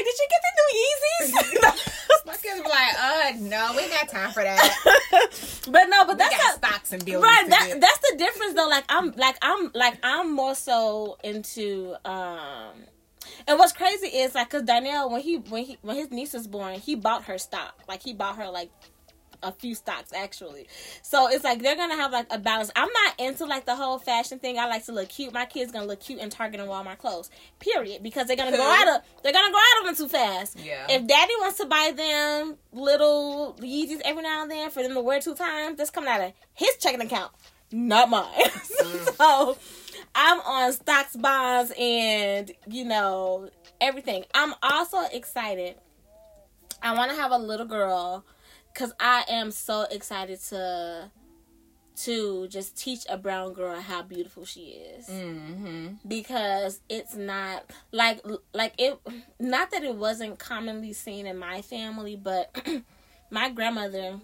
They're 0.00 0.06
gonna 0.06 0.06
be 0.06 0.06
like, 0.06 0.06
did 0.06 0.16
you 0.18 0.28
get 0.30 0.42
the 0.46 0.52
new 0.56 0.70
Yeezys? 0.80 2.26
my 2.26 2.36
kids 2.36 2.60
be 2.60 2.68
like, 2.68 2.94
uh, 2.98 3.32
no, 3.40 3.76
we 3.76 3.82
ain't 3.84 3.92
got 3.92 4.08
time 4.08 4.32
for 4.32 4.42
that. 4.42 4.60
but 5.70 5.84
no, 5.88 6.04
but 6.04 6.14
We 6.14 6.18
that's 6.18 6.34
how, 6.34 6.56
stocks 6.56 6.92
and 6.92 7.04
buildings 7.04 7.24
right 7.24 7.50
that, 7.50 7.80
that's 7.80 8.10
the 8.10 8.16
difference 8.16 8.54
though 8.54 8.68
like 8.68 8.84
i'm 8.88 9.12
like 9.12 9.36
i'm 9.42 9.70
like 9.74 9.98
i'm 10.02 10.32
more 10.34 10.54
so 10.54 11.16
into 11.22 11.94
um 12.04 12.72
and 13.46 13.58
what's 13.58 13.72
crazy 13.72 14.06
is 14.06 14.34
like 14.34 14.50
because 14.50 14.62
Danielle 14.62 15.10
when 15.10 15.20
he 15.20 15.36
when 15.36 15.64
he 15.64 15.78
when 15.82 15.96
his 15.96 16.10
niece 16.10 16.32
was 16.32 16.46
born 16.46 16.74
he 16.74 16.94
bought 16.94 17.24
her 17.24 17.38
stock 17.38 17.74
like 17.88 18.02
he 18.02 18.12
bought 18.12 18.36
her 18.36 18.48
like 18.48 18.70
a 19.42 19.52
few 19.52 19.74
stocks 19.74 20.12
actually. 20.12 20.66
So 21.02 21.28
it's 21.28 21.44
like 21.44 21.62
they're 21.62 21.76
gonna 21.76 21.96
have 21.96 22.12
like 22.12 22.26
a 22.30 22.38
balance. 22.38 22.70
I'm 22.76 22.88
not 22.92 23.20
into 23.20 23.44
like 23.46 23.66
the 23.66 23.76
whole 23.76 23.98
fashion 23.98 24.38
thing. 24.38 24.58
I 24.58 24.66
like 24.66 24.84
to 24.86 24.92
look 24.92 25.08
cute. 25.08 25.32
My 25.32 25.46
kids 25.46 25.72
gonna 25.72 25.86
look 25.86 26.00
cute 26.00 26.20
in 26.20 26.30
target 26.30 26.60
and 26.60 26.68
walmart 26.68 26.98
clothes 26.98 27.30
period 27.58 28.02
because 28.02 28.26
they're 28.26 28.36
gonna 28.36 28.56
go 28.56 28.62
out 28.62 28.88
of 28.88 29.02
they're 29.22 29.32
gonna 29.32 29.52
go 29.52 29.58
out 29.58 29.80
of 29.80 29.86
them 29.86 30.06
too 30.06 30.10
fast. 30.10 30.58
Yeah. 30.58 30.86
if 30.88 31.06
daddy 31.06 31.32
wants 31.40 31.58
to 31.58 31.66
buy 31.66 31.92
them 31.94 32.56
little 32.72 33.56
yeezys 33.60 34.00
every 34.04 34.22
now 34.22 34.42
and 34.42 34.50
then 34.50 34.70
for 34.70 34.82
them 34.82 34.94
to 34.94 35.00
wear 35.00 35.20
two 35.20 35.34
times 35.34 35.78
that's 35.78 35.90
coming 35.90 36.10
out 36.10 36.20
of 36.20 36.32
his 36.54 36.76
checking 36.78 37.00
account 37.00 37.32
not 37.72 38.10
mine. 38.10 38.26
Mm. 38.80 39.16
So 39.18 39.58
i'm 40.14 40.40
on 40.40 40.72
stocks 40.72 41.14
bonds 41.14 41.70
and 41.78 42.50
you 42.66 42.84
know 42.86 43.50
everything. 43.80 44.24
I'm 44.34 44.54
also 44.62 45.00
excited. 45.12 45.76
I 46.82 46.94
want 46.94 47.10
to 47.10 47.16
have 47.16 47.30
a 47.30 47.38
little 47.38 47.66
girl 47.66 48.24
because 48.72 48.92
i 49.00 49.24
am 49.28 49.50
so 49.50 49.82
excited 49.90 50.40
to 50.40 51.10
to 51.96 52.48
just 52.48 52.76
teach 52.76 53.04
a 53.10 53.18
brown 53.18 53.52
girl 53.52 53.78
how 53.78 54.02
beautiful 54.02 54.44
she 54.44 54.60
is 54.96 55.06
mm-hmm. 55.06 55.88
because 56.08 56.80
it's 56.88 57.14
not 57.14 57.64
like 57.92 58.24
like 58.54 58.72
it 58.78 58.98
not 59.38 59.70
that 59.70 59.82
it 59.82 59.94
wasn't 59.94 60.38
commonly 60.38 60.92
seen 60.92 61.26
in 61.26 61.36
my 61.36 61.60
family 61.60 62.16
but 62.16 62.56
my 63.30 63.50
grandmother 63.50 64.18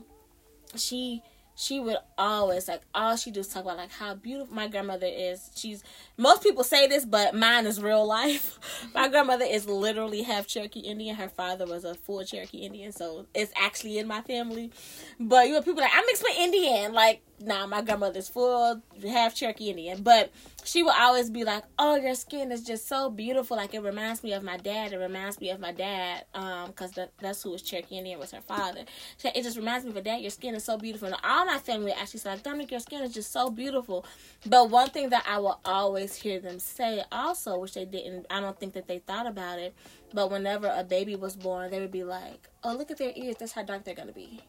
she 0.74 1.22
she 1.58 1.80
would 1.80 1.96
always 2.18 2.68
like 2.68 2.82
all 2.94 3.16
she 3.16 3.30
do 3.30 3.40
is 3.40 3.48
talk 3.48 3.64
about 3.64 3.78
like 3.78 3.90
how 3.90 4.14
beautiful 4.14 4.54
my 4.54 4.68
grandmother 4.68 5.06
is. 5.10 5.50
She's 5.56 5.82
most 6.18 6.42
people 6.42 6.62
say 6.62 6.86
this 6.86 7.06
but 7.06 7.34
mine 7.34 7.66
is 7.66 7.82
real 7.82 8.06
life. 8.06 8.58
My 8.94 9.08
grandmother 9.08 9.44
is 9.44 9.66
literally 9.66 10.22
half 10.22 10.46
cherokee 10.46 10.80
indian. 10.80 11.16
Her 11.16 11.28
father 11.30 11.66
was 11.66 11.84
a 11.84 11.94
full 11.94 12.24
cherokee 12.24 12.58
indian 12.58 12.92
so 12.92 13.26
it's 13.34 13.52
actually 13.56 13.98
in 13.98 14.06
my 14.06 14.20
family. 14.20 14.70
But 15.18 15.48
you 15.48 15.54
know 15.54 15.62
people 15.62 15.80
like 15.80 15.92
i'm 15.94 16.04
mixed 16.06 16.22
with 16.22 16.38
indian. 16.38 16.92
Like 16.92 17.22
nah 17.40 17.66
my 17.66 17.82
grandmother's 17.82 18.28
full 18.28 18.80
half 19.08 19.34
cherokee 19.34 19.70
indian. 19.70 20.02
But 20.02 20.30
she 20.64 20.82
would 20.82 20.94
always 20.98 21.30
be 21.30 21.44
like 21.44 21.64
oh 21.78 21.96
your 21.96 22.14
skin 22.14 22.50
is 22.52 22.62
just 22.64 22.88
so 22.88 23.10
beautiful. 23.10 23.56
Like 23.56 23.74
it 23.74 23.82
reminds 23.82 24.22
me 24.24 24.32
of 24.32 24.42
my 24.42 24.56
dad. 24.56 24.92
It 24.92 24.98
reminds 24.98 25.40
me 25.40 25.50
of 25.50 25.60
my 25.60 25.72
dad 25.72 26.24
um 26.34 26.68
because 26.68 26.92
that, 26.92 27.12
that's 27.20 27.42
who 27.42 27.50
was 27.50 27.62
cherokee 27.62 27.98
indian 27.98 28.18
was 28.18 28.30
her 28.32 28.40
father. 28.40 28.84
She- 29.18 29.28
it 29.28 29.42
just 29.42 29.56
reminds 29.56 29.84
me 29.84 29.90
of 29.90 29.96
a 29.96 30.02
dad 30.02 30.20
your 30.20 30.30
skin 30.30 30.54
is 30.54 30.64
so 30.64 30.78
beautiful. 30.78 31.08
And 31.08 31.16
all 31.24 31.44
my 31.44 31.58
family 31.58 31.92
actually 31.92 32.20
said, 32.20 32.32
like 32.32 32.42
Dominique 32.42 32.70
your 32.70 32.80
skin 32.80 33.02
is 33.02 33.12
just 33.14 33.32
so 33.32 33.50
beautiful. 33.50 34.04
But 34.46 34.70
one 34.70 34.88
thing 34.90 35.10
that 35.10 35.24
i 35.28 35.38
will 35.38 35.60
always 35.64 36.14
hear 36.16 36.40
them 36.40 36.58
say 36.58 37.02
also 37.12 37.58
which 37.58 37.74
they 37.74 37.84
didn't 37.84 38.26
i 38.30 38.40
don't 38.40 38.58
think 38.58 38.72
that 38.74 38.86
they 38.88 38.98
thought 39.00 39.26
about 39.26 39.58
it 39.58 39.74
but 40.14 40.30
whenever 40.30 40.72
a 40.74 40.84
baby 40.84 41.16
was 41.16 41.36
born 41.36 41.70
they 41.70 41.80
would 41.80 41.90
be 41.92 42.04
like 42.04 42.48
oh 42.64 42.72
look 42.74 42.90
at 42.90 42.98
their 42.98 43.12
ears. 43.16 43.36
That's 43.38 43.52
how 43.52 43.62
dark 43.62 43.84
they're 43.84 43.94
gonna 43.94 44.12
be 44.12 44.40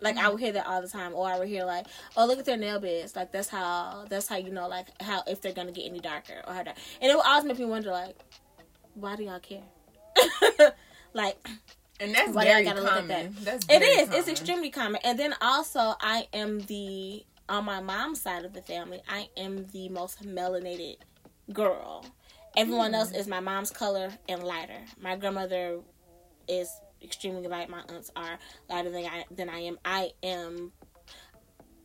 like 0.00 0.16
I 0.16 0.22
mm-hmm. 0.22 0.32
would 0.32 0.40
hear 0.40 0.52
that 0.52 0.66
all 0.66 0.82
the 0.82 0.88
time, 0.88 1.14
or 1.14 1.28
I 1.28 1.38
would 1.38 1.48
hear 1.48 1.64
like, 1.64 1.86
"Oh, 2.16 2.26
look 2.26 2.38
at 2.38 2.44
their 2.44 2.56
nail 2.56 2.80
beds." 2.80 3.16
Like 3.16 3.32
that's 3.32 3.48
how 3.48 4.04
that's 4.08 4.28
how 4.28 4.36
you 4.36 4.50
know 4.50 4.68
like 4.68 4.88
how 5.02 5.22
if 5.26 5.40
they're 5.40 5.52
gonna 5.52 5.72
get 5.72 5.86
any 5.86 6.00
darker 6.00 6.42
or 6.46 6.54
how 6.54 6.62
dark. 6.62 6.76
And 7.00 7.10
it 7.10 7.14
would 7.14 7.24
always 7.24 7.44
make 7.44 7.58
me 7.58 7.64
wonder 7.64 7.90
like, 7.90 8.16
why 8.94 9.16
do 9.16 9.24
y'all 9.24 9.40
care? 9.40 9.62
like 11.12 11.36
And 12.00 12.14
that's 12.14 12.32
Why 12.32 12.44
very 12.44 12.64
gotta 12.64 12.80
look 12.80 12.92
at 12.92 13.00
common. 13.00 13.08
that? 13.08 13.44
That's 13.44 13.66
it 13.68 13.82
is. 13.82 14.08
is. 14.08 14.14
It's 14.14 14.28
extremely 14.28 14.70
common. 14.70 15.00
And 15.04 15.18
then 15.18 15.34
also, 15.40 15.94
I 16.00 16.28
am 16.32 16.60
the 16.60 17.24
on 17.48 17.64
my 17.64 17.80
mom's 17.80 18.20
side 18.20 18.44
of 18.44 18.52
the 18.52 18.62
family. 18.62 19.00
I 19.08 19.28
am 19.36 19.66
the 19.72 19.88
most 19.88 20.22
melanated 20.22 20.96
girl. 21.52 22.04
Everyone 22.56 22.90
hmm. 22.90 22.96
else 22.96 23.12
is 23.12 23.26
my 23.26 23.40
mom's 23.40 23.70
color 23.70 24.10
and 24.28 24.42
lighter. 24.42 24.80
My 25.00 25.16
grandmother 25.16 25.80
is 26.48 26.70
extremely 27.02 27.46
light. 27.48 27.68
My 27.68 27.82
aunts 27.88 28.10
are 28.16 28.38
lighter 28.68 28.90
than 28.90 29.04
I 29.04 29.24
than 29.30 29.48
I 29.48 29.60
am. 29.60 29.78
I 29.84 30.12
am. 30.22 30.72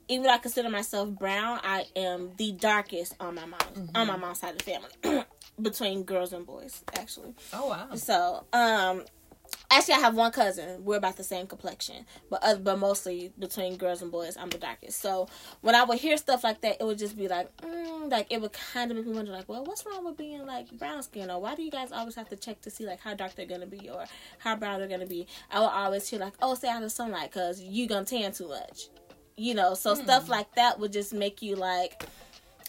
Even 0.07 0.23
though 0.23 0.31
I 0.31 0.39
consider 0.39 0.69
myself 0.69 1.09
brown, 1.09 1.59
I 1.63 1.85
am 1.95 2.31
the 2.35 2.51
darkest 2.51 3.15
on 3.19 3.35
my 3.35 3.45
mom 3.45 3.89
on 3.95 4.07
my 4.07 4.17
mom's 4.17 4.39
side 4.39 4.55
of 4.55 4.57
the 4.57 4.63
family, 4.63 5.25
between 5.61 6.03
girls 6.03 6.33
and 6.33 6.45
boys, 6.45 6.83
actually. 6.97 7.33
Oh 7.53 7.69
wow. 7.69 7.95
So, 7.95 8.45
um, 8.51 9.05
Actually, 9.73 9.93
I 9.93 9.99
have 9.99 10.15
one 10.15 10.33
cousin. 10.33 10.83
We're 10.83 10.97
about 10.97 11.15
the 11.15 11.23
same 11.23 11.47
complexion, 11.47 12.05
but 12.29 12.41
uh, 12.43 12.55
but 12.55 12.77
mostly 12.77 13.31
between 13.39 13.77
girls 13.77 14.01
and 14.01 14.11
boys, 14.11 14.35
I'm 14.35 14.49
the 14.49 14.57
darkest. 14.57 14.99
So 14.99 15.29
when 15.61 15.75
I 15.75 15.85
would 15.85 15.97
hear 15.97 16.17
stuff 16.17 16.43
like 16.43 16.59
that, 16.59 16.75
it 16.81 16.83
would 16.83 16.97
just 16.97 17.17
be 17.17 17.29
like, 17.29 17.55
mm, 17.61 18.11
like 18.11 18.27
it 18.29 18.41
would 18.41 18.51
kind 18.51 18.91
of 18.91 18.97
make 18.97 19.05
me 19.07 19.13
wonder, 19.13 19.31
like, 19.31 19.47
well, 19.47 19.63
what's 19.63 19.85
wrong 19.85 20.03
with 20.03 20.17
being 20.17 20.45
like 20.45 20.69
brown 20.77 21.01
skin, 21.03 21.31
or 21.31 21.39
why 21.39 21.55
do 21.55 21.63
you 21.63 21.71
guys 21.71 21.93
always 21.93 22.15
have 22.15 22.27
to 22.29 22.35
check 22.35 22.59
to 22.63 22.69
see 22.69 22.85
like 22.85 22.99
how 22.99 23.13
dark 23.13 23.33
they're 23.35 23.45
gonna 23.45 23.65
be 23.65 23.89
or 23.89 24.03
how 24.39 24.57
brown 24.57 24.79
they're 24.79 24.89
gonna 24.89 25.05
be? 25.05 25.25
I 25.49 25.61
would 25.61 25.67
always 25.67 26.05
hear 26.09 26.19
like, 26.19 26.33
oh, 26.41 26.53
stay 26.55 26.67
out 26.67 26.77
of 26.77 26.83
the 26.83 26.89
sunlight 26.89 27.31
because 27.31 27.61
you 27.61 27.87
gonna 27.87 28.03
tan 28.03 28.33
too 28.33 28.49
much, 28.49 28.89
you 29.37 29.53
know. 29.55 29.73
So 29.75 29.95
Hmm. 29.95 30.03
stuff 30.03 30.27
like 30.27 30.53
that 30.55 30.79
would 30.81 30.91
just 30.91 31.13
make 31.13 31.41
you 31.41 31.55
like 31.55 32.03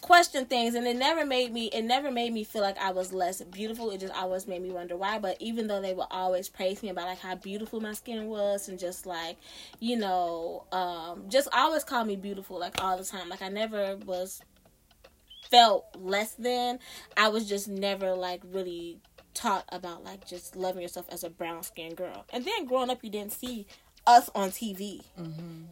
question 0.03 0.45
things 0.45 0.75
and 0.75 0.85
it 0.85 0.97
never 0.97 1.25
made 1.25 1.53
me 1.53 1.67
it 1.67 1.83
never 1.83 2.11
made 2.11 2.33
me 2.33 2.43
feel 2.43 2.61
like 2.61 2.77
I 2.77 2.91
was 2.91 3.13
less 3.13 3.41
beautiful. 3.41 3.89
It 3.89 4.01
just 4.01 4.13
always 4.13 4.47
made 4.47 4.61
me 4.61 4.69
wonder 4.69 4.97
why. 4.97 5.17
But 5.17 5.37
even 5.39 5.67
though 5.67 5.81
they 5.81 5.93
would 5.93 6.07
always 6.11 6.49
praise 6.49 6.83
me 6.83 6.89
about 6.89 7.07
like 7.07 7.19
how 7.19 7.35
beautiful 7.35 7.79
my 7.79 7.93
skin 7.93 8.27
was 8.27 8.67
and 8.67 8.77
just 8.77 9.05
like, 9.05 9.37
you 9.79 9.95
know, 9.95 10.65
um, 10.73 11.29
just 11.29 11.47
always 11.53 11.85
call 11.85 12.03
me 12.03 12.17
beautiful 12.17 12.59
like 12.59 12.83
all 12.83 12.97
the 12.97 13.05
time. 13.05 13.29
Like 13.29 13.41
I 13.41 13.47
never 13.47 13.95
was 14.05 14.41
felt 15.49 15.85
less 15.95 16.33
than. 16.33 16.79
I 17.15 17.29
was 17.29 17.47
just 17.47 17.69
never 17.69 18.13
like 18.13 18.41
really 18.51 18.99
taught 19.33 19.63
about 19.69 20.03
like 20.03 20.27
just 20.27 20.57
loving 20.57 20.81
yourself 20.81 21.05
as 21.09 21.23
a 21.23 21.29
brown 21.29 21.63
skinned 21.63 21.95
girl. 21.95 22.25
And 22.33 22.43
then 22.43 22.65
growing 22.65 22.89
up 22.89 23.03
you 23.03 23.09
didn't 23.09 23.31
see 23.31 23.67
us 24.05 24.29
on 24.35 24.51
TV. 24.51 25.01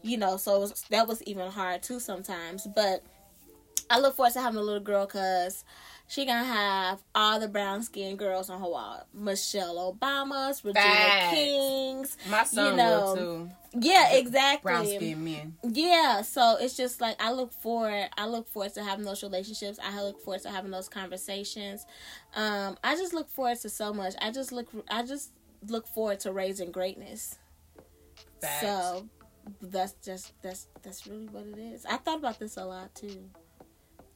You 0.04 0.18
know, 0.18 0.38
so 0.38 0.56
it 0.56 0.60
was, 0.60 0.86
that 0.90 1.08
was 1.08 1.22
even 1.24 1.52
hard 1.52 1.84
too 1.84 2.00
sometimes. 2.00 2.66
But 2.74 3.04
I 3.90 4.00
look 4.00 4.16
forward 4.16 4.34
to 4.34 4.42
having 4.42 4.60
a 4.60 4.64
little 4.64 4.82
girl 4.82 5.06
because 5.06 5.64
she 6.08 6.26
gonna 6.26 6.44
have 6.44 7.02
all 7.16 7.40
the 7.40 7.48
brown 7.48 7.84
skinned 7.84 8.20
girls 8.20 8.50
on 8.50 8.60
her 8.60 8.68
wall. 8.68 9.08
Michelle 9.14 9.94
Obama's, 9.94 10.64
Regina 10.64 10.84
Facts. 10.84 11.34
King's. 11.34 12.18
My 12.30 12.44
son 12.44 12.76
know, 12.76 13.00
will 13.00 13.16
too. 13.16 13.52
Yeah, 13.80 14.14
exactly. 14.14 14.70
Brown 14.70 14.86
skinned 14.86 15.24
men. 15.24 15.56
Yeah, 15.64 16.22
so 16.22 16.58
it's 16.60 16.76
just 16.76 17.00
like 17.00 17.22
I 17.22 17.32
look 17.32 17.54
forward. 17.54 18.10
I 18.18 18.28
look 18.28 18.50
forward 18.50 18.74
to 18.74 18.84
having 18.84 19.06
those 19.06 19.24
relationships. 19.24 19.80
I 19.82 20.02
look 20.04 20.20
forward 20.22 20.42
to 20.42 20.50
having 20.50 20.72
those 20.72 20.90
conversations. 20.90 21.86
Um, 22.36 22.78
I 22.84 22.96
just 22.96 23.14
look 23.14 23.30
forward 23.30 23.60
to 23.62 23.70
so 23.70 23.94
much. 23.94 24.14
I 24.22 24.32
just 24.32 24.52
look. 24.52 24.68
I 24.90 25.04
just 25.04 25.32
look 25.68 25.88
forward 25.88 26.20
to 26.22 26.32
raising 26.34 26.72
greatness. 26.72 27.38
Facts. 28.42 28.62
So 28.62 29.08
that's 29.62 29.94
just 30.04 30.34
that's 30.42 30.68
that's 30.82 31.08
really 31.08 31.28
what 31.28 31.46
it 31.46 31.58
is. 31.58 31.86
I 31.86 31.98
thought 31.98 32.20
about 32.20 32.40
this 32.40 32.58
a 32.58 32.66
lot 32.66 32.94
too, 32.96 33.30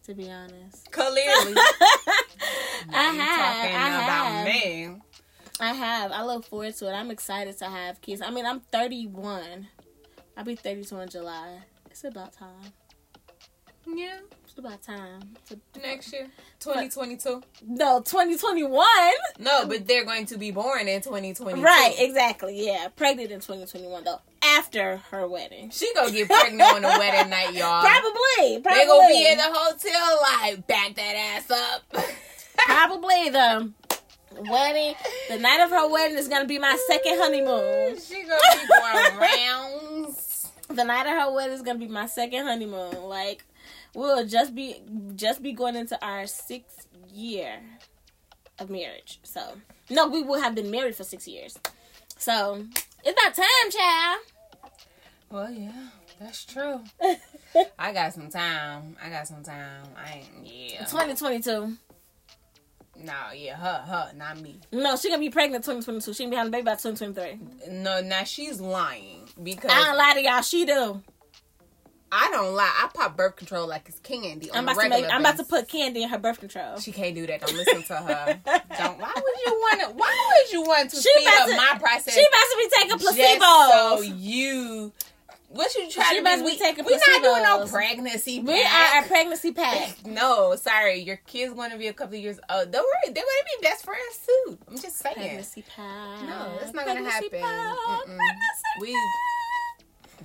to 0.05 0.13
be 0.13 0.29
honest. 0.29 0.91
Clearly. 0.91 1.15
I 2.93 3.03
have. 3.03 3.55
talking 3.57 3.75
I 3.75 4.03
about 4.03 4.25
have. 4.31 4.45
me. 4.45 4.89
I 5.59 5.73
have. 5.73 6.11
I 6.11 6.23
look 6.23 6.45
forward 6.45 6.75
to 6.77 6.87
it. 6.89 6.91
I'm 6.93 7.11
excited 7.11 7.57
to 7.59 7.65
have 7.65 8.01
kids. 8.01 8.21
I 8.21 8.29
mean, 8.29 8.45
I'm 8.45 8.59
31. 8.59 9.67
I'll 10.37 10.43
be 10.43 10.55
32 10.55 10.97
in 10.99 11.09
July. 11.09 11.59
It's 11.89 12.03
about 12.03 12.33
time. 12.33 12.73
Yeah. 13.87 14.19
It's 14.43 14.57
about 14.57 14.81
time. 14.83 15.35
to- 15.49 15.59
Next 15.81 16.11
year. 16.13 16.27
2022. 16.59 17.41
No, 17.67 17.99
2021. 18.01 18.85
No, 19.39 19.65
but 19.67 19.87
they're 19.87 20.05
going 20.05 20.25
to 20.27 20.37
be 20.37 20.51
born 20.51 20.87
in 20.87 21.01
2022. 21.01 21.61
Right, 21.63 21.93
exactly. 21.97 22.65
Yeah, 22.65 22.87
pregnant 22.95 23.31
in 23.31 23.39
2021 23.39 24.03
though. 24.03 24.19
After 24.57 24.97
her 25.11 25.27
wedding. 25.27 25.69
She 25.71 25.91
gonna 25.93 26.11
get 26.11 26.27
pregnant 26.27 26.61
on 26.73 26.81
the 26.81 26.87
wedding 26.87 27.29
night, 27.29 27.53
y'all. 27.53 27.81
Probably. 27.81 28.59
Probably. 28.61 28.79
They 28.79 28.85
gonna 28.85 29.07
be 29.07 29.27
in 29.31 29.37
the 29.37 29.43
hotel 29.43 30.19
like 30.21 30.67
back 30.67 30.95
that 30.95 31.15
ass 31.37 31.51
up. 31.51 32.05
Probably 32.57 33.29
the 33.29 33.71
wedding. 34.49 34.95
The 35.29 35.37
night 35.37 35.61
of 35.61 35.69
her 35.69 35.89
wedding 35.89 36.17
is 36.17 36.27
gonna 36.27 36.45
be 36.45 36.59
my 36.59 36.77
second 36.87 37.17
honeymoon. 37.17 37.95
Mm, 37.95 38.07
she 38.07 38.23
gonna 38.23 38.39
be 38.53 38.67
going 38.67 39.19
rounds. 39.19 40.51
The 40.69 40.83
night 40.83 41.07
of 41.07 41.13
her 41.25 41.33
wedding 41.33 41.53
is 41.55 41.61
gonna 41.61 41.79
be 41.79 41.87
my 41.87 42.05
second 42.05 42.45
honeymoon. 42.45 43.03
Like 43.03 43.45
we'll 43.93 44.25
just 44.25 44.55
be 44.55 44.81
just 45.15 45.41
be 45.41 45.53
going 45.53 45.75
into 45.75 46.03
our 46.05 46.27
sixth 46.27 46.87
year 47.11 47.59
of 48.59 48.69
marriage. 48.69 49.19
So 49.23 49.41
no, 49.89 50.07
we 50.07 50.21
will 50.21 50.39
have 50.41 50.55
been 50.55 50.71
married 50.71 50.95
for 50.95 51.03
six 51.03 51.27
years. 51.27 51.57
So 52.17 52.65
it's 53.03 53.21
about 53.21 53.35
time, 53.35 53.71
child. 53.71 54.19
Well, 55.35 55.51
yeah, 55.51 55.73
that's 56.17 56.45
true. 56.45 56.79
I 57.77 57.91
got 57.91 58.13
some 58.13 58.29
time. 58.29 58.95
I 59.03 59.09
got 59.09 59.27
some 59.27 59.43
time. 59.43 59.83
I 59.97 60.19
ain't. 60.19 60.47
Yeah. 60.47 60.85
2022. 60.85 61.73
No, 63.03 63.13
yeah, 63.35 63.57
her, 63.57 63.83
her, 63.85 64.11
not 64.15 64.39
me. 64.39 64.61
No, 64.71 64.95
she 64.95 65.09
gonna 65.09 65.19
be 65.19 65.29
pregnant 65.29 65.65
2022. 65.65 66.13
She 66.13 66.23
gonna 66.23 66.31
be 66.31 66.37
having 66.37 66.53
a 66.53 66.55
baby 66.55 66.63
by 66.63 66.75
2023. 66.75 67.73
No, 67.83 67.99
now 67.99 68.23
she's 68.23 68.61
lying 68.61 69.27
because 69.43 69.71
I 69.71 69.83
don't 69.83 69.97
lie 69.97 70.13
to 70.13 70.23
y'all. 70.23 70.41
She 70.41 70.65
do. 70.65 71.01
I 72.13 72.29
don't 72.31 72.53
lie. 72.53 72.71
I 72.81 72.87
pop 72.93 73.17
birth 73.17 73.35
control 73.35 73.67
like 73.67 73.89
it's 73.89 73.99
candy. 73.99 74.49
On 74.51 74.59
I'm 74.59 74.63
about 74.63 74.81
to 74.81 74.89
make. 74.89 75.05
I'm 75.11 75.19
about 75.19 75.35
to 75.35 75.43
put 75.43 75.67
candy 75.67 76.03
in 76.03 76.07
her 76.07 76.17
birth 76.17 76.39
control. 76.39 76.77
She 76.79 76.93
can't 76.93 77.13
do 77.13 77.27
that. 77.27 77.41
Don't 77.41 77.57
listen 77.57 77.83
to 77.83 77.95
her. 77.97 78.39
Don't. 78.45 78.99
Why 78.99 79.11
would 79.13 79.45
you 79.45 79.51
want 79.51 79.81
to? 79.81 79.87
Why 79.97 80.43
would 80.45 80.53
you 80.53 80.61
want 80.61 80.91
to 80.91 80.95
She 80.95 81.09
speed 81.13 81.27
up 81.27 81.49
to- 81.49 81.57
my 81.57 81.77
process? 81.77 82.13
She 82.13 82.21
about 82.21 82.39
to 82.39 82.57
be 82.57 82.69
taking 82.77 83.37
placebos. 83.37 83.97
so 83.97 84.01
you. 84.01 84.93
What 85.55 85.71
should 85.71 85.83
you 85.83 85.91
try 85.91 86.09
She 86.09 86.19
to 86.19 86.23
to 86.29 86.37
be 86.37 86.43
We, 86.43 86.57
taking 86.57 86.83
we 86.83 86.91
not 86.93 87.23
doing 87.23 87.43
no 87.43 87.65
pregnancy 87.65 88.41
we 88.41 88.61
are 88.61 89.03
a 89.03 89.07
pregnancy 89.07 89.53
pack. 89.53 89.95
No, 90.05 90.55
sorry. 90.55 90.99
Your 90.99 91.15
kid's 91.15 91.53
going 91.53 91.71
to 91.71 91.77
be 91.77 91.87
a 91.87 91.93
couple 91.93 92.17
of 92.17 92.21
years 92.21 92.39
old. 92.49 92.71
Don't 92.71 92.83
worry. 92.83 93.13
They're 93.13 93.23
going 93.23 93.25
to 93.25 93.57
be 93.59 93.67
best 93.67 93.85
friends 93.85 94.19
too. 94.25 94.57
I'm 94.69 94.77
just 94.77 94.97
saying. 94.97 95.15
Pregnancy 95.15 95.63
pack. 95.75 96.21
No, 96.23 96.57
that's 96.59 96.73
not 96.73 96.85
going 96.85 97.03
to 97.03 97.09
happen. 97.09 97.29
pack. 97.31 97.75
Pregnancy 98.05 98.81
We 98.81 98.91
pack. 98.91 99.34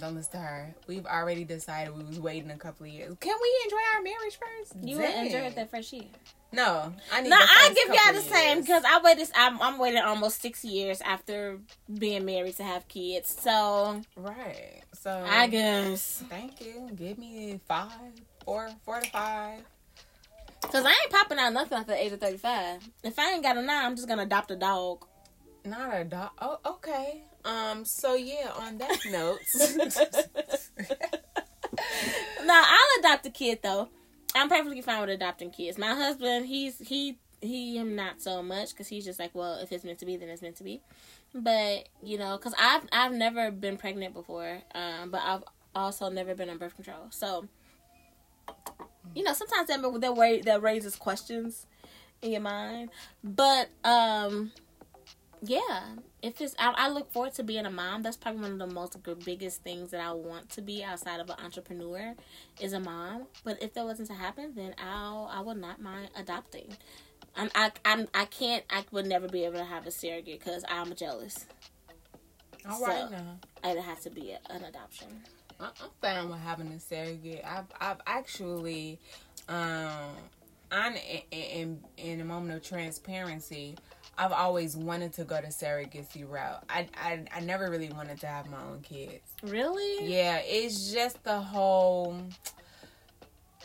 Don't 0.00 0.14
listen 0.14 0.32
to 0.32 0.38
her. 0.38 0.74
We've 0.86 1.06
already 1.06 1.44
decided 1.44 1.96
we 1.96 2.04
was 2.04 2.18
waiting 2.18 2.50
a 2.50 2.56
couple 2.56 2.86
of 2.86 2.92
years. 2.92 3.14
Can 3.20 3.36
we 3.40 3.60
enjoy 3.64 3.76
our 3.96 4.02
marriage 4.02 4.38
first? 4.38 4.74
You 4.82 4.96
would 4.98 5.10
enjoy 5.10 5.38
it 5.46 5.54
that 5.56 5.70
first 5.70 5.92
year. 5.92 6.04
No, 6.52 6.92
I 7.12 7.20
need. 7.22 7.28
No, 7.28 7.36
I 7.38 7.72
give 7.74 7.94
y'all 7.94 8.12
the 8.12 8.28
same 8.28 8.60
because 8.60 8.82
I 8.84 9.00
waited. 9.02 9.28
I'm, 9.36 9.60
I'm 9.62 9.78
waiting 9.78 10.00
almost 10.02 10.42
six 10.42 10.64
years 10.64 11.00
after 11.00 11.58
being 11.98 12.24
married 12.24 12.56
to 12.56 12.64
have 12.64 12.88
kids. 12.88 13.36
So 13.40 14.00
Right. 14.16 14.82
So 14.92 15.24
I 15.28 15.46
guess 15.46 16.24
Thank 16.28 16.60
you. 16.60 16.90
Give 16.96 17.18
me 17.18 17.60
five, 17.68 17.90
four, 18.44 18.68
four 18.84 19.00
to 19.00 19.08
five. 19.10 19.60
because 20.62 20.84
I 20.84 20.88
ain't 20.90 21.10
popping 21.10 21.38
out 21.38 21.52
nothing 21.52 21.78
after 21.78 21.92
the 21.92 22.02
age 22.04 22.12
of 22.12 22.20
35. 22.20 22.80
If 23.04 23.16
I 23.18 23.30
ain't 23.32 23.44
got 23.44 23.56
a 23.56 23.62
nine, 23.62 23.84
I'm 23.84 23.94
just 23.94 24.08
gonna 24.08 24.22
adopt 24.22 24.50
a 24.50 24.56
dog. 24.56 25.06
Not 25.64 25.94
a 25.94 26.04
dog. 26.04 26.30
Oh, 26.40 26.58
okay. 26.66 27.22
Um. 27.44 27.84
So 27.84 28.14
yeah. 28.14 28.50
On 28.56 28.78
that 28.78 28.98
note, 29.10 29.40
no, 32.44 32.54
I'll 32.54 33.00
adopt 33.00 33.26
a 33.26 33.30
kid 33.30 33.60
though. 33.62 33.88
I'm 34.34 34.48
perfectly 34.48 34.80
fine 34.80 35.00
with 35.00 35.10
adopting 35.10 35.50
kids. 35.50 35.78
My 35.78 35.94
husband, 35.94 36.46
he's 36.46 36.78
he 36.78 37.18
he 37.40 37.78
am 37.78 37.96
not 37.96 38.20
so 38.20 38.42
much 38.42 38.70
because 38.70 38.88
he's 38.88 39.04
just 39.04 39.18
like, 39.18 39.34
well, 39.34 39.58
if 39.60 39.72
it's 39.72 39.84
meant 39.84 39.98
to 40.00 40.06
be, 40.06 40.16
then 40.16 40.28
it's 40.28 40.42
meant 40.42 40.56
to 40.56 40.64
be. 40.64 40.80
But 41.34 41.88
you 42.02 42.18
know, 42.18 42.36
because 42.36 42.54
I've 42.58 42.82
I've 42.92 43.12
never 43.12 43.50
been 43.50 43.76
pregnant 43.76 44.14
before, 44.14 44.60
um, 44.74 45.10
but 45.10 45.22
I've 45.24 45.44
also 45.74 46.08
never 46.08 46.34
been 46.34 46.50
on 46.50 46.58
birth 46.58 46.74
control. 46.74 47.06
So, 47.10 47.46
you 49.14 49.22
know, 49.22 49.32
sometimes 49.32 49.68
that 49.68 50.00
that 50.00 50.16
way 50.16 50.40
that 50.42 50.62
raises 50.62 50.96
questions 50.96 51.66
in 52.22 52.32
your 52.32 52.40
mind. 52.40 52.90
But 53.24 53.68
um, 53.84 54.52
yeah, 55.42 55.82
if 56.22 56.40
it's 56.40 56.54
I, 56.58 56.72
I 56.76 56.88
look 56.88 57.12
forward 57.12 57.32
to 57.34 57.42
being 57.42 57.66
a 57.66 57.70
mom. 57.70 58.02
That's 58.02 58.16
probably 58.16 58.42
one 58.42 58.52
of 58.52 58.58
the 58.68 58.74
most 58.74 58.96
g- 59.04 59.14
biggest 59.24 59.62
things 59.62 59.90
that 59.90 60.00
I 60.00 60.12
want 60.12 60.50
to 60.50 60.62
be 60.62 60.84
outside 60.84 61.20
of 61.20 61.30
an 61.30 61.36
entrepreneur 61.42 62.14
is 62.60 62.72
a 62.72 62.80
mom. 62.80 63.26
But 63.44 63.62
if 63.62 63.74
that 63.74 63.84
wasn't 63.84 64.08
to 64.08 64.14
happen, 64.14 64.52
then 64.54 64.74
I'll 64.78 65.30
I 65.32 65.40
would 65.40 65.56
not 65.58 65.80
mind 65.80 66.10
adopting. 66.16 66.76
I'm 67.36 67.50
I 67.54 67.72
I'm 67.84 68.08
I 68.12 68.24
can't 68.26 68.64
I 68.70 68.84
would 68.90 69.06
never 69.06 69.28
be 69.28 69.44
able 69.44 69.58
to 69.58 69.64
have 69.64 69.86
a 69.86 69.90
surrogate 69.90 70.40
because 70.40 70.64
I'm 70.68 70.94
jealous. 70.94 71.46
all 72.68 72.80
right 72.82 73.08
So- 73.08 73.16
now. 73.16 73.38
It 73.62 73.78
has 73.80 74.00
to 74.04 74.10
be 74.10 74.32
a, 74.32 74.38
an 74.52 74.64
adoption. 74.64 75.08
I'm 75.60 75.70
fine 76.00 76.30
with 76.30 76.38
having 76.40 76.68
a 76.68 76.80
surrogate. 76.80 77.42
I've 77.44 77.66
I've 77.78 78.00
actually, 78.06 78.98
um, 79.48 80.16
I'm 80.72 80.94
in, 80.94 81.22
in 81.30 81.80
in 81.98 82.20
a 82.20 82.24
moment 82.24 82.56
of 82.56 82.62
transparency. 82.62 83.76
I've 84.20 84.32
always 84.32 84.76
wanted 84.76 85.14
to 85.14 85.24
go 85.24 85.40
the 85.40 85.46
surrogacy 85.46 86.28
route. 86.28 86.62
I, 86.68 86.88
I 86.94 87.24
I 87.34 87.40
never 87.40 87.70
really 87.70 87.88
wanted 87.88 88.20
to 88.20 88.26
have 88.26 88.50
my 88.50 88.60
own 88.60 88.82
kids. 88.82 89.22
Really? 89.42 90.12
Yeah, 90.12 90.42
it's 90.44 90.92
just 90.92 91.24
the 91.24 91.40
whole 91.40 92.20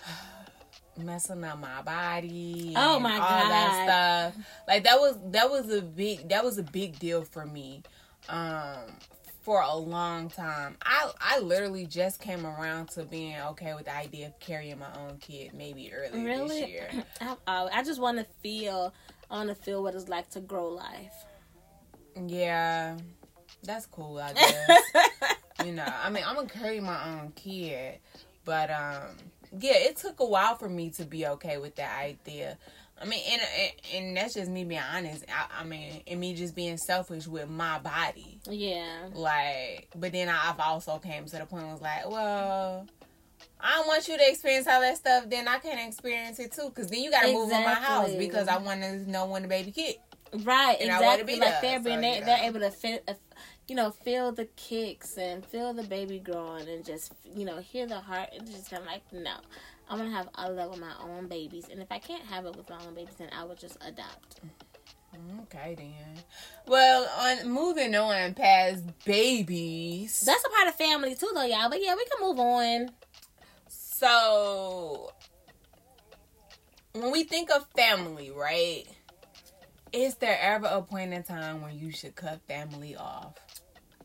messing 0.98 1.44
up 1.44 1.60
my 1.60 1.82
body. 1.82 2.74
Oh 2.74 3.00
my 3.02 3.16
all 3.16 3.20
God. 3.20 3.50
that 3.52 4.32
stuff. 4.34 4.46
Like 4.66 4.86
that 4.86 4.98
was 4.98 5.18
that 5.32 5.52
was 5.52 5.70
a 5.70 5.82
big 5.82 6.30
that 6.30 6.46
was 6.46 6.58
a 6.58 6.64
big 6.64 7.00
deal 7.00 7.26
for 7.26 7.46
me. 7.46 7.84
Um 8.30 8.80
for 9.42 9.62
a 9.62 9.76
long 9.76 10.30
time. 10.30 10.78
I 10.86 11.12
I 11.20 11.40
literally 11.40 11.86
just 11.86 12.22
came 12.22 12.46
around 12.46 12.92
to 12.92 13.04
being 13.04 13.36
okay 13.52 13.74
with 13.74 13.86
the 13.86 13.96
idea 13.96 14.28
of 14.28 14.40
carrying 14.40 14.80
my 14.80 14.94
own 14.96 15.18
kid 15.18 15.54
maybe 15.54 15.92
early 15.94 16.24
this 16.24 16.70
year. 16.70 16.90
I, 17.46 17.68
I 17.74 17.84
just 17.84 18.00
want 18.00 18.20
to 18.20 18.26
feel. 18.42 18.94
I 19.30 19.36
want 19.38 19.50
to 19.50 19.56
feel 19.56 19.82
what 19.84 19.96
it's 19.96 20.10
like 20.10 20.30
to 20.32 20.40
grow 20.40 20.70
life. 20.70 21.26
Yeah, 22.26 22.98
that's 23.64 23.86
cool. 23.86 24.18
I 24.18 24.34
guess. 24.34 24.82
you 25.66 25.74
know, 25.74 25.86
I 25.86 26.10
mean, 26.10 26.24
I'm 26.26 26.36
gonna 26.36 26.48
carry 26.48 26.80
my 26.80 27.12
own 27.12 27.32
kid, 27.36 28.00
but 28.46 28.70
um, 28.70 29.18
yeah, 29.60 29.74
it 29.76 29.98
took 29.98 30.20
a 30.20 30.26
while 30.26 30.56
for 30.56 30.70
me 30.70 30.90
to 30.92 31.06
be 31.06 31.26
okay 31.28 31.58
with 31.58 31.76
that 31.76 32.00
idea. 32.00 32.58
I 33.02 33.06
mean, 33.06 33.20
and 33.30 33.42
and, 33.42 33.72
and 34.08 34.18
that's 34.18 34.36
just 34.36 34.50
me 34.50 34.64
being 34.64 34.82
honest. 34.82 35.26
I, 35.28 35.62
I, 35.62 35.64
mean, 35.66 36.02
and 36.08 36.20
me 36.20 36.34
just 36.34 36.56
being 36.56 36.78
selfish 36.78 37.28
with 37.28 37.50
my 37.50 37.80
body. 37.80 38.40
Yeah. 38.50 39.10
Like, 39.14 39.90
but 39.96 40.14
then 40.14 40.30
I've 40.30 40.60
also 40.60 40.98
came 41.00 41.26
to 41.26 41.38
the 41.38 41.46
point 41.46 41.66
I 41.66 41.74
was 41.74 41.82
like, 41.82 42.10
well, 42.10 42.88
I 43.60 43.76
don't 43.76 43.88
want 43.88 44.08
you 44.08 44.18
to 44.18 44.30
experience 44.30 44.68
all 44.68 44.82
that 44.82 44.98
stuff. 44.98 45.30
Then 45.30 45.48
I 45.48 45.58
can't 45.60 45.88
experience 45.88 46.40
it 46.40 46.52
too, 46.52 46.70
because 46.70 46.90
then 46.90 47.02
you 47.02 47.12
got 47.12 47.22
to 47.22 47.30
exactly. 47.30 47.44
move 47.44 47.52
in 47.52 47.64
my 47.64 47.74
house 47.74 48.12
because 48.14 48.48
I 48.48 48.58
want 48.58 48.82
to 48.82 49.10
know 49.10 49.26
when 49.26 49.44
the 49.44 49.48
baby 49.48 49.72
kick. 49.72 50.00
Right, 50.44 50.78
and 50.80 50.90
exactly. 50.90 51.08
like 51.08 51.62
they're 51.62 51.80
being 51.80 52.20
so, 52.20 52.26
they're 52.26 52.44
able 52.44 52.60
to 52.60 52.72
fit, 52.72 53.04
uh, 53.08 53.14
you 53.68 53.76
know, 53.76 53.92
feel 53.92 54.32
the 54.32 54.46
kicks 54.58 55.18
and 55.18 55.46
feel 55.46 55.74
the 55.74 55.84
baby 55.84 56.20
growing 56.20 56.68
and 56.68 56.84
just 56.84 57.14
you 57.24 57.46
know 57.46 57.60
hear 57.60 57.88
the 57.88 58.00
heart 58.00 58.30
and 58.38 58.46
just 58.46 58.70
kind 58.70 58.82
of 58.82 58.88
like 58.88 59.02
no, 59.14 59.36
I'm 59.90 59.98
gonna 59.98 60.12
have 60.12 60.30
I 60.36 60.50
love 60.50 60.78
my 60.80 60.92
own 61.02 61.28
babies, 61.28 61.68
and 61.72 61.82
if 61.82 61.92
I 61.92 62.00
can't 62.00 62.24
have 62.24 62.46
it 62.46 62.56
with 62.56 62.70
my 62.70 62.78
own 62.86 62.96
babies, 62.96 63.16
then 63.18 63.30
I 63.32 63.44
will 63.44 63.56
just 63.56 63.78
adopt. 63.86 64.42
Okay 65.44 65.76
then. 65.78 66.24
Well, 66.68 67.08
on 67.20 67.50
moving 67.50 67.96
on 67.96 68.34
past 68.34 68.84
babies. 69.06 70.22
That's 70.22 70.44
a 70.44 70.50
part 70.50 70.68
of 70.68 70.76
family 70.76 71.16
too, 71.16 71.32
though, 71.34 71.46
y'all. 71.46 71.70
But 71.70 71.82
yeah, 71.82 71.96
we 71.96 72.06
can 72.06 72.28
move 72.28 72.40
on. 72.40 72.90
So, 73.98 75.10
when 76.92 77.14
we 77.14 77.24
think 77.24 77.50
of 77.50 77.66
family, 77.78 78.30
right? 78.30 78.84
Is 79.94 80.16
there 80.16 80.38
ever 80.42 80.68
a 80.70 80.82
point 80.82 81.14
in 81.14 81.24
time 81.24 81.62
when 81.62 81.80
you 81.80 81.92
should 81.92 82.14
cut 82.14 82.42
family 82.46 82.98
off? 82.98 83.36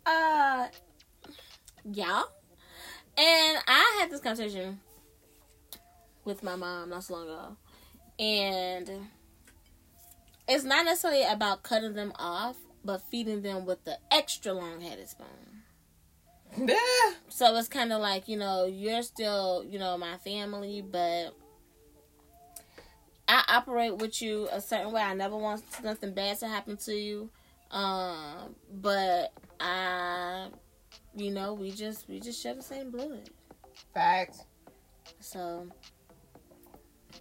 Uh, 0.07 0.69
yeah. 1.91 2.23
And 3.19 3.59
I 3.67 3.99
had 3.99 4.13
this 4.13 4.21
conversation 4.21 4.79
with 6.25 6.45
my 6.45 6.55
mom 6.55 6.91
not 6.91 7.03
so 7.03 7.15
long 7.15 7.25
ago, 7.25 7.57
and 8.21 9.09
it's 10.47 10.63
not 10.63 10.85
necessarily 10.85 11.25
about 11.25 11.65
cutting 11.65 11.95
them 11.95 12.13
off, 12.15 12.57
but 12.85 13.03
feeding 13.11 13.43
them 13.43 13.67
with 13.67 13.83
the 13.83 13.99
extra 14.13 14.53
long-headed 14.53 15.09
spoon. 15.09 15.60
Yeah. 16.57 16.77
So 17.29 17.57
it's 17.57 17.69
kind 17.69 17.93
of 17.93 18.01
like 18.01 18.29
you 18.29 18.37
know 18.37 18.67
you're 18.67 19.03
still 19.03 19.65
you 19.69 19.79
know 19.79 19.97
my 19.97 20.17
family, 20.19 20.83
but 20.83 21.35
I 23.31 23.45
operate 23.49 23.97
with 23.97 24.21
you 24.21 24.49
a 24.51 24.61
certain 24.61 24.91
way. 24.91 25.01
I 25.01 25.15
never 25.15 25.37
want 25.37 25.63
nothing 25.85 26.13
bad 26.15 26.41
to 26.41 26.49
happen 26.49 26.77
to 26.79 26.95
you. 26.95 27.31
Um, 27.71 28.57
but 28.73 29.33
I, 29.61 30.49
you 31.15 31.31
know, 31.31 31.55
we 31.55 31.71
just 31.71 32.09
we 32.09 32.19
just 32.19 32.43
share 32.43 32.55
the 32.55 32.63
same 32.63 32.91
blood. 32.91 33.31
Facts. 33.95 34.45
So, 35.21 35.69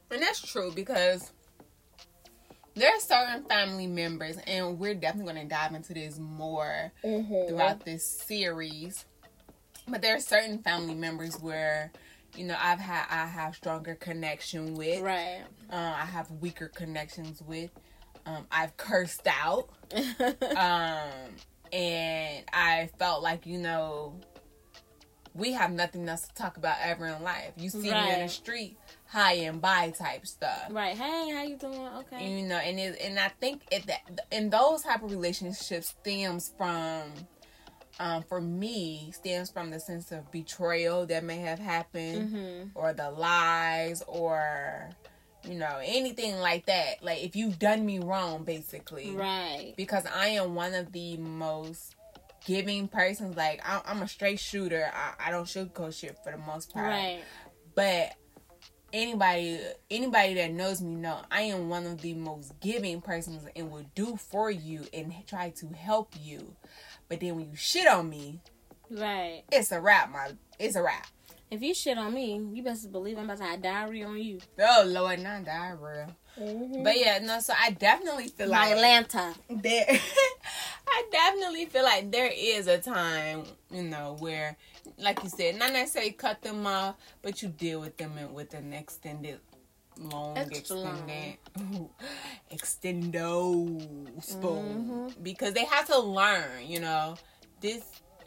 and 0.09 0.21
that's 0.21 0.41
true 0.41 0.71
because 0.73 1.31
there 2.73 2.89
are 2.89 2.99
certain 2.99 3.43
family 3.43 3.85
members, 3.85 4.37
and 4.47 4.79
we're 4.79 4.95
definitely 4.95 5.33
going 5.33 5.47
to 5.47 5.53
dive 5.53 5.75
into 5.75 5.93
this 5.93 6.17
more 6.17 6.91
mm-hmm. 7.03 7.47
throughout 7.49 7.85
this 7.85 8.03
series. 8.03 9.05
But 9.89 10.01
there 10.01 10.15
are 10.15 10.21
certain 10.21 10.59
family 10.59 10.95
members 10.95 11.39
where 11.39 11.91
you 12.35 12.45
know 12.45 12.55
I've 12.59 12.79
had 12.79 13.05
I 13.09 13.25
have 13.25 13.55
stronger 13.55 13.95
connection 13.95 14.75
with. 14.75 15.01
Right. 15.01 15.41
Uh, 15.71 15.75
I 15.75 16.05
have 16.05 16.29
weaker 16.31 16.67
connections 16.67 17.41
with. 17.41 17.71
Um, 18.25 18.45
I've 18.51 18.75
cursed 18.77 19.27
out. 19.27 19.69
um, 19.95 21.09
and 21.71 22.45
I 22.51 22.89
felt 22.97 23.23
like 23.23 23.45
you 23.45 23.57
know 23.57 24.19
we 25.33 25.53
have 25.53 25.71
nothing 25.71 26.07
else 26.07 26.27
to 26.27 26.33
talk 26.33 26.57
about 26.57 26.77
ever 26.81 27.07
in 27.07 27.23
life. 27.23 27.53
You 27.57 27.69
see 27.69 27.91
right. 27.91 28.05
me 28.05 28.13
in 28.13 28.19
the 28.21 28.29
street, 28.29 28.77
high 29.07 29.33
and 29.33 29.61
by 29.61 29.91
type 29.91 30.27
stuff. 30.27 30.67
Right. 30.69 30.95
Hey, 30.95 31.31
how 31.31 31.43
you 31.43 31.57
doing? 31.57 31.87
Okay. 31.99 32.39
You 32.39 32.47
know, 32.47 32.57
and 32.57 32.79
it, 32.79 32.99
and 33.01 33.19
I 33.19 33.29
think 33.39 33.63
it 33.71 33.87
that 33.87 34.27
in 34.31 34.49
those 34.49 34.83
type 34.83 35.03
of 35.03 35.11
relationships 35.11 35.95
stems 35.99 36.53
from 36.57 37.13
um, 37.99 38.23
for 38.23 38.39
me 38.39 39.11
stems 39.13 39.51
from 39.51 39.71
the 39.71 39.79
sense 39.79 40.11
of 40.11 40.31
betrayal 40.31 41.05
that 41.07 41.23
may 41.23 41.37
have 41.39 41.59
happened 41.59 42.33
mm-hmm. 42.33 42.69
or 42.73 42.93
the 42.93 43.11
lies 43.11 44.01
or 44.07 44.89
you 45.43 45.55
know 45.55 45.79
anything 45.83 46.37
like 46.39 46.65
that. 46.67 47.03
Like 47.03 47.23
if 47.23 47.35
you've 47.35 47.59
done 47.59 47.85
me 47.85 47.99
wrong 47.99 48.43
basically. 48.43 49.11
Right. 49.11 49.73
Because 49.75 50.05
i 50.05 50.27
am 50.27 50.55
one 50.55 50.73
of 50.73 50.91
the 50.93 51.17
most 51.17 51.95
giving 52.45 52.87
persons. 52.87 53.35
Like 53.35 53.61
i'm 53.65 54.01
a 54.01 54.07
straight 54.07 54.39
shooter. 54.39 54.89
I, 54.93 55.27
I 55.27 55.31
don't 55.31 55.45
sugarcoat 55.45 55.99
shit 55.99 56.17
for 56.23 56.31
the 56.31 56.37
most 56.37 56.73
part. 56.73 56.87
Right. 56.87 57.21
But 57.75 58.15
anybody 58.93 59.59
anybody 59.91 60.33
that 60.35 60.51
knows 60.51 60.81
me 60.81 60.95
know 60.95 61.19
I 61.31 61.41
am 61.43 61.69
one 61.69 61.85
of 61.85 62.01
the 62.01 62.13
most 62.13 62.59
giving 62.59 63.01
persons 63.01 63.45
and 63.55 63.71
will 63.71 63.85
do 63.95 64.15
for 64.15 64.49
you 64.49 64.85
and 64.93 65.13
try 65.27 65.49
to 65.51 65.67
help 65.67 66.13
you. 66.19 66.55
But 67.09 67.19
then 67.19 67.35
when 67.35 67.49
you 67.49 67.55
shit 67.55 67.87
on 67.87 68.09
me, 68.09 68.39
right, 68.89 69.43
it's 69.51 69.71
a 69.71 69.81
wrap, 69.81 70.11
my 70.11 70.31
it's 70.59 70.75
a 70.75 70.83
wrap. 70.83 71.07
If 71.51 71.63
you 71.63 71.73
shit 71.73 71.97
on 71.97 72.13
me, 72.13 72.39
you 72.53 72.61
best 72.61 72.91
believe 72.91 73.17
I'm 73.17 73.23
about 73.25 73.39
to 73.39 73.43
have 73.43 73.61
diarrhea 73.61 74.05
on 74.05 74.21
you. 74.21 74.39
Oh 74.59 74.83
Lord, 74.85 75.19
not 75.19 75.45
diarrhea. 75.45 76.15
Mm-hmm. 76.39 76.83
But 76.83 76.99
yeah, 76.99 77.19
no. 77.19 77.39
So 77.39 77.53
I 77.59 77.71
definitely 77.71 78.27
feel 78.27 78.49
like 78.49 78.71
Atlanta. 78.71 79.33
There, 79.49 79.85
I 80.87 81.03
definitely 81.11 81.65
feel 81.65 81.83
like 81.83 82.11
there 82.11 82.31
is 82.31 82.67
a 82.67 82.77
time, 82.77 83.43
you 83.71 83.83
know, 83.83 84.15
where, 84.19 84.55
like 84.99 85.23
you 85.23 85.29
said, 85.29 85.57
not 85.57 85.73
necessarily 85.73 86.11
cut 86.11 86.43
them 86.43 86.67
off, 86.67 86.95
but 87.23 87.41
you 87.41 87.49
deal 87.49 87.79
with 87.79 87.97
them 87.97 88.11
with 88.31 88.53
an 88.53 88.71
extended 88.73 89.39
long 89.97 90.37
Extra 90.37 90.77
extended 90.77 91.37
long. 91.57 91.89
extendo 92.51 94.23
spoon 94.23 95.11
mm-hmm. 95.11 95.23
because 95.23 95.53
they 95.53 95.65
have 95.65 95.85
to 95.87 95.99
learn 95.99 96.65
you 96.65 96.79
know 96.79 97.15
this 97.61 97.83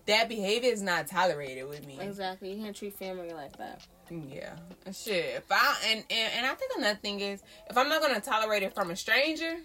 that 0.06 0.28
behavior 0.28 0.70
is 0.70 0.82
not 0.82 1.06
tolerated 1.06 1.68
with 1.68 1.86
me 1.86 1.98
exactly 2.00 2.52
you 2.52 2.62
can't 2.62 2.76
treat 2.76 2.94
family 2.94 3.30
like 3.30 3.56
that 3.56 3.80
yeah 4.10 4.54
shit 4.92 5.36
if 5.36 5.44
i 5.50 5.76
and, 5.86 6.04
and 6.10 6.32
and 6.36 6.46
i 6.46 6.54
think 6.54 6.72
another 6.76 6.98
thing 7.00 7.20
is 7.20 7.42
if 7.70 7.76
i'm 7.78 7.88
not 7.88 8.02
gonna 8.02 8.20
tolerate 8.20 8.62
it 8.62 8.74
from 8.74 8.90
a 8.90 8.96
stranger 8.96 9.56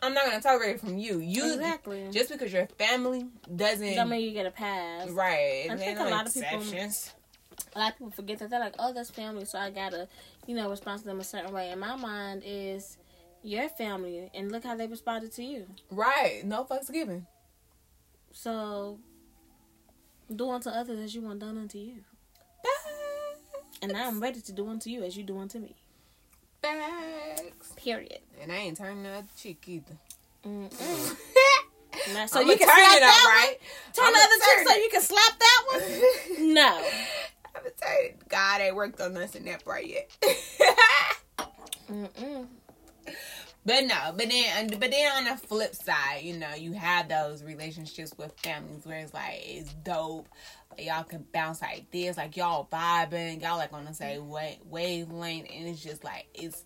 I'm 0.00 0.14
not 0.14 0.26
gonna 0.26 0.40
tolerate 0.40 0.76
it 0.76 0.80
from 0.80 0.96
you. 0.96 1.18
You 1.18 1.54
exactly 1.54 2.06
just 2.12 2.30
because 2.30 2.52
you're 2.52 2.66
family 2.78 3.26
doesn't 3.54 3.96
don't 3.96 4.08
mean 4.08 4.22
you 4.22 4.30
get 4.30 4.46
a 4.46 4.50
pass. 4.50 5.08
Right. 5.10 5.66
I 5.70 5.76
think 5.76 5.98
a 5.98 6.04
lot 6.04 6.26
exceptions. 6.26 6.66
of 6.66 6.72
people 6.72 7.17
a 7.74 7.78
lot 7.78 7.92
of 7.92 7.98
people 7.98 8.10
forget 8.10 8.38
that 8.38 8.50
they're 8.50 8.60
like, 8.60 8.74
oh, 8.78 8.92
that's 8.92 9.10
family, 9.10 9.44
so 9.44 9.58
I 9.58 9.70
gotta 9.70 10.08
you 10.48 10.56
know, 10.56 10.68
respond 10.70 11.00
to 11.00 11.04
them 11.04 11.20
a 11.20 11.24
certain 11.24 11.52
way. 11.52 11.70
In 11.70 11.78
my 11.78 11.94
mind 11.94 12.42
is 12.44 12.96
your 13.42 13.68
family 13.68 14.30
and 14.34 14.50
look 14.50 14.64
how 14.64 14.74
they 14.74 14.86
responded 14.86 15.30
to 15.32 15.44
you. 15.44 15.66
Right. 15.90 16.40
No 16.42 16.64
fucks 16.64 16.90
given. 16.90 17.26
So 18.32 18.98
do 20.34 20.50
unto 20.50 20.70
others 20.70 20.98
as 21.00 21.14
you 21.14 21.20
want 21.20 21.40
done 21.40 21.58
unto 21.58 21.78
you. 21.78 21.96
And 23.80 23.92
now 23.92 24.08
I'm 24.08 24.20
ready 24.20 24.40
to 24.40 24.52
do 24.52 24.68
unto 24.68 24.90
you 24.90 25.04
as 25.04 25.16
you 25.16 25.22
do 25.22 25.38
unto 25.38 25.58
me. 25.58 25.76
Thanks. 26.62 27.72
Period. 27.76 28.20
And 28.42 28.50
I 28.50 28.56
ain't 28.56 28.78
turning 28.78 29.02
the 29.04 29.10
other 29.10 29.26
cheek 29.36 29.62
either. 29.68 29.96
so 30.44 30.50
I'm 30.50 32.46
you 32.48 32.56
can 32.56 32.66
turn 32.66 32.76
slap 32.76 32.96
it 32.96 33.00
that 33.00 33.22
up, 33.22 33.28
right? 33.28 33.56
Turn 33.92 34.06
I'm 34.06 34.12
the 34.14 34.18
other 34.18 34.38
cheek 34.44 34.68
so 34.68 34.74
you 34.76 34.88
can 34.90 35.02
slap 35.02 35.38
that 35.38 35.64
one? 35.70 35.82
no. 36.54 36.82
Tell 37.76 37.98
God 38.28 38.60
ain't 38.60 38.76
worked 38.76 39.00
on 39.00 39.16
us 39.16 39.34
in 39.34 39.44
that 39.44 39.64
part 39.64 39.86
yet. 39.86 40.10
But 43.68 43.84
no, 43.84 44.14
but 44.16 44.30
then 44.30 44.68
but 44.68 44.90
then 44.90 45.12
on 45.14 45.24
the 45.24 45.36
flip 45.36 45.74
side, 45.74 46.20
you 46.22 46.38
know, 46.38 46.54
you 46.54 46.72
have 46.72 47.10
those 47.10 47.44
relationships 47.44 48.14
with 48.16 48.32
families 48.40 48.86
where 48.86 49.00
it's 49.00 49.12
like 49.12 49.42
it's 49.44 49.74
dope. 49.74 50.26
Like, 50.70 50.86
y'all 50.86 51.04
can 51.04 51.26
bounce 51.34 51.60
like 51.60 51.90
this, 51.90 52.16
like 52.16 52.38
y'all 52.38 52.66
vibing, 52.72 53.42
y'all 53.42 53.58
like 53.58 53.74
on 53.74 53.84
the 53.84 53.92
same 53.92 54.22
mm. 54.22 54.64
wavelength, 54.64 55.48
and 55.54 55.68
it's 55.68 55.82
just 55.82 56.02
like 56.02 56.28
it's 56.32 56.64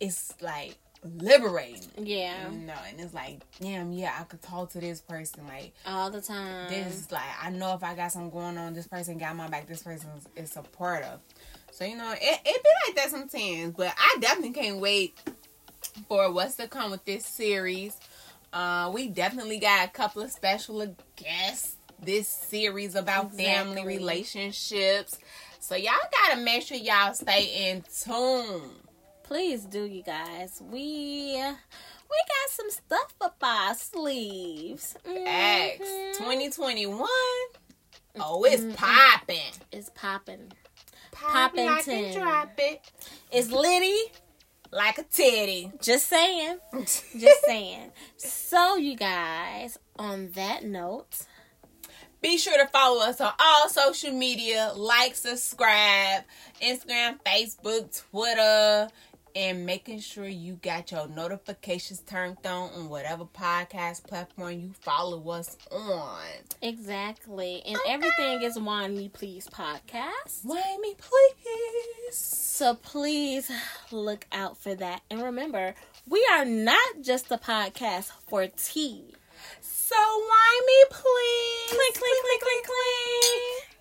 it's 0.00 0.34
like 0.40 0.76
liberating. 1.04 1.90
Yeah. 1.98 2.50
You 2.50 2.58
know, 2.58 2.74
and 2.88 3.00
it's 3.00 3.14
like, 3.14 3.40
damn, 3.60 3.92
yeah, 3.92 4.16
I 4.18 4.24
could 4.24 4.42
talk 4.42 4.70
to 4.70 4.80
this 4.80 5.00
person 5.00 5.46
like 5.46 5.72
all 5.86 6.10
the 6.10 6.20
time. 6.20 6.68
This 6.68 6.94
is 6.94 7.12
like 7.12 7.22
I 7.42 7.50
know 7.50 7.74
if 7.74 7.82
I 7.82 7.94
got 7.94 8.12
something 8.12 8.30
going 8.30 8.58
on, 8.58 8.74
this 8.74 8.86
person 8.86 9.18
got 9.18 9.36
my 9.36 9.48
back, 9.48 9.66
this 9.66 9.82
person 9.82 10.10
is 10.36 10.50
supportive. 10.50 11.18
So, 11.70 11.84
you 11.84 11.96
know, 11.96 12.12
it, 12.12 12.40
it 12.44 12.62
be 12.62 12.70
like 12.86 12.96
that 12.96 13.10
sometimes. 13.10 13.74
But 13.76 13.94
I 13.96 14.18
definitely 14.20 14.52
can't 14.52 14.78
wait 14.78 15.18
for 16.08 16.30
what's 16.32 16.56
to 16.56 16.68
come 16.68 16.90
with 16.90 17.04
this 17.04 17.24
series. 17.24 17.98
Uh, 18.52 18.90
we 18.92 19.08
definitely 19.08 19.58
got 19.58 19.88
a 19.88 19.90
couple 19.90 20.22
of 20.22 20.30
special 20.30 20.94
guests 21.16 21.76
this 22.02 22.28
series 22.28 22.94
about 22.94 23.26
exactly. 23.32 23.44
family 23.44 23.86
relationships. 23.86 25.18
So 25.60 25.76
y'all 25.76 25.94
gotta 26.10 26.40
make 26.40 26.62
sure 26.62 26.76
y'all 26.76 27.14
stay 27.14 27.70
in 27.70 27.84
tune 28.04 28.81
please 29.32 29.64
do, 29.64 29.84
you 29.84 30.02
guys. 30.02 30.60
We 30.70 31.32
we 31.38 32.18
got 32.34 32.48
some 32.50 32.70
stuff 32.70 33.14
up 33.22 33.36
our 33.42 33.74
sleeves. 33.74 34.94
X 35.06 35.80
Mhm. 35.80 36.12
2021. 36.18 37.08
Oh, 38.20 38.44
it's 38.44 38.62
popping. 38.78 39.52
It's 39.70 39.90
popping. 39.94 40.52
Popping 41.12 41.64
like 41.64 41.88
and 41.88 42.14
drop 42.14 42.50
it 42.58 42.82
It's 43.30 43.48
litty. 43.50 44.12
like 44.70 44.98
a 44.98 45.02
teddy. 45.04 45.72
Just 45.80 46.08
saying. 46.08 46.58
Just 47.16 47.42
saying. 47.46 47.90
So, 48.18 48.76
you 48.76 48.96
guys, 48.96 49.78
on 49.98 50.32
that 50.32 50.62
note, 50.64 51.22
Be 52.20 52.38
sure 52.38 52.56
to 52.56 52.68
follow 52.70 53.02
us 53.02 53.20
on 53.20 53.32
all 53.40 53.68
social 53.68 54.12
media. 54.12 54.72
Like, 54.76 55.16
subscribe, 55.16 56.22
Instagram, 56.60 57.18
Facebook, 57.26 58.00
Twitter, 58.12 58.88
and 59.34 59.64
making 59.66 60.00
sure 60.00 60.26
you 60.26 60.54
got 60.62 60.90
your 60.90 61.08
notifications 61.08 62.00
turned 62.00 62.38
on 62.44 62.70
on 62.70 62.88
whatever 62.88 63.24
podcast 63.24 64.06
platform 64.06 64.52
you 64.52 64.70
follow 64.80 65.28
us 65.30 65.56
on. 65.70 66.20
exactly. 66.60 67.62
And 67.66 67.78
everything 67.88 68.42
is 68.42 68.58
Wine 68.58 68.96
Me 68.96 69.08
Please 69.08 69.48
podcast. 69.48 70.44
Wine 70.44 70.80
Me, 70.80 70.94
please? 70.98 72.16
So 72.16 72.74
please 72.74 73.50
look 73.90 74.26
out 74.32 74.56
for 74.56 74.74
that. 74.74 75.02
And 75.10 75.22
remember, 75.22 75.74
we 76.08 76.26
are 76.32 76.44
not 76.44 77.00
just 77.02 77.30
a 77.30 77.38
podcast 77.38 78.10
for 78.28 78.46
tea. 78.46 79.14
So 79.60 79.96
Wine 79.96 80.66
Me, 80.66 80.84
please? 80.90 81.70
Clink, 81.70 81.94
clink, 81.94 82.24
clink, 82.24 82.42
clink, 82.42 82.66
clink. 82.66 83.71